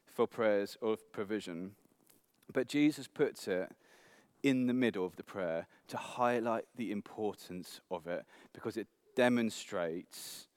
for 0.04 0.26
prayers 0.26 0.76
of 0.82 1.10
provision, 1.12 1.72
but 2.52 2.68
Jesus 2.68 3.08
puts 3.08 3.48
it 3.48 3.70
in 4.42 4.66
the 4.66 4.74
middle 4.74 5.06
of 5.06 5.16
the 5.16 5.22
prayer 5.22 5.66
to 5.88 5.96
highlight 5.96 6.66
the 6.76 6.90
importance 6.90 7.80
of 7.90 8.06
it 8.06 8.24
because 8.52 8.76
it 8.76 8.88
demonstrates 9.16 10.48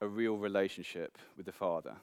a 0.00 0.06
real 0.06 0.36
relationship 0.36 1.18
with 1.36 1.46
the 1.46 1.52
Father. 1.52 1.96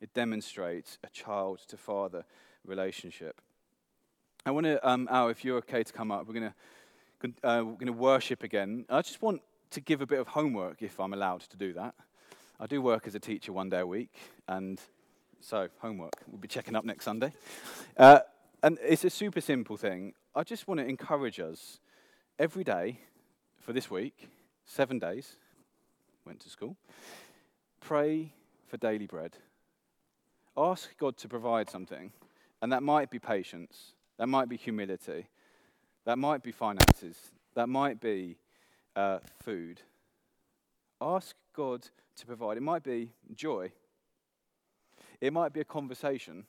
It 0.00 0.14
demonstrates 0.14 0.98
a 1.02 1.08
child 1.08 1.60
to 1.68 1.76
father 1.76 2.24
relationship. 2.64 3.40
I 4.46 4.50
want 4.50 4.66
to, 4.66 4.88
um, 4.88 5.08
Al, 5.10 5.28
if 5.28 5.44
you're 5.44 5.58
okay 5.58 5.82
to 5.82 5.92
come 5.92 6.10
up, 6.10 6.26
we're 6.26 6.34
going 6.34 6.50
to 6.50 6.54
uh, 7.42 7.62
we're 7.64 7.72
going 7.72 7.86
to 7.86 7.92
worship 7.92 8.44
again. 8.44 8.84
I 8.88 9.02
just 9.02 9.20
want 9.20 9.42
to 9.70 9.80
give 9.80 10.00
a 10.00 10.06
bit 10.06 10.20
of 10.20 10.28
homework, 10.28 10.82
if 10.82 11.00
I'm 11.00 11.12
allowed 11.12 11.40
to 11.40 11.56
do 11.56 11.72
that. 11.72 11.94
I 12.60 12.66
do 12.66 12.80
work 12.80 13.06
as 13.06 13.14
a 13.14 13.20
teacher 13.20 13.52
one 13.52 13.68
day 13.68 13.80
a 13.80 13.86
week, 13.86 14.14
and 14.46 14.80
so 15.40 15.68
homework. 15.80 16.14
We'll 16.28 16.40
be 16.40 16.48
checking 16.48 16.76
up 16.76 16.84
next 16.84 17.04
Sunday. 17.04 17.32
Uh, 17.96 18.20
and 18.62 18.78
it's 18.82 19.04
a 19.04 19.10
super 19.10 19.40
simple 19.40 19.76
thing. 19.76 20.14
I 20.34 20.44
just 20.44 20.68
want 20.68 20.78
to 20.78 20.86
encourage 20.86 21.40
us 21.40 21.80
every 22.38 22.64
day 22.64 23.00
for 23.60 23.72
this 23.72 23.90
week, 23.90 24.28
seven 24.64 24.98
days, 24.98 25.36
went 26.24 26.40
to 26.40 26.48
school, 26.48 26.76
pray 27.80 28.32
for 28.66 28.76
daily 28.76 29.06
bread. 29.06 29.36
Ask 30.60 30.98
God 30.98 31.16
to 31.18 31.28
provide 31.28 31.70
something, 31.70 32.10
and 32.60 32.72
that 32.72 32.82
might 32.82 33.10
be 33.10 33.20
patience. 33.20 33.92
That 34.18 34.26
might 34.26 34.48
be 34.48 34.56
humility. 34.56 35.28
That 36.04 36.18
might 36.18 36.42
be 36.42 36.50
finances. 36.50 37.16
That 37.54 37.68
might 37.68 38.00
be 38.00 38.38
uh, 38.96 39.20
food. 39.40 39.82
Ask 41.00 41.36
God 41.54 41.86
to 42.16 42.26
provide. 42.26 42.56
It 42.56 42.64
might 42.64 42.82
be 42.82 43.12
joy. 43.36 43.70
It 45.20 45.32
might 45.32 45.52
be 45.52 45.60
a 45.60 45.64
conversation. 45.64 46.44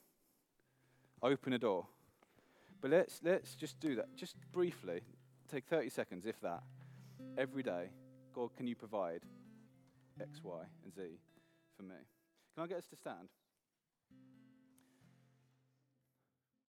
Open 1.22 1.52
a 1.52 1.58
door. 1.58 1.86
But 2.80 2.90
let's, 2.90 3.20
let's 3.22 3.54
just 3.54 3.78
do 3.78 3.94
that. 3.94 4.16
Just 4.16 4.34
briefly. 4.50 5.02
Take 5.48 5.66
30 5.66 5.88
seconds, 5.88 6.26
if 6.26 6.40
that. 6.40 6.64
Every 7.38 7.62
day. 7.62 7.90
God, 8.34 8.50
can 8.56 8.66
you 8.66 8.74
provide 8.74 9.20
X, 10.20 10.40
Y, 10.42 10.62
and 10.82 10.92
Z 10.92 11.02
for 11.76 11.84
me? 11.84 11.94
Can 12.56 12.64
I 12.64 12.66
get 12.66 12.78
us 12.78 12.86
to 12.86 12.96
stand? 12.96 13.28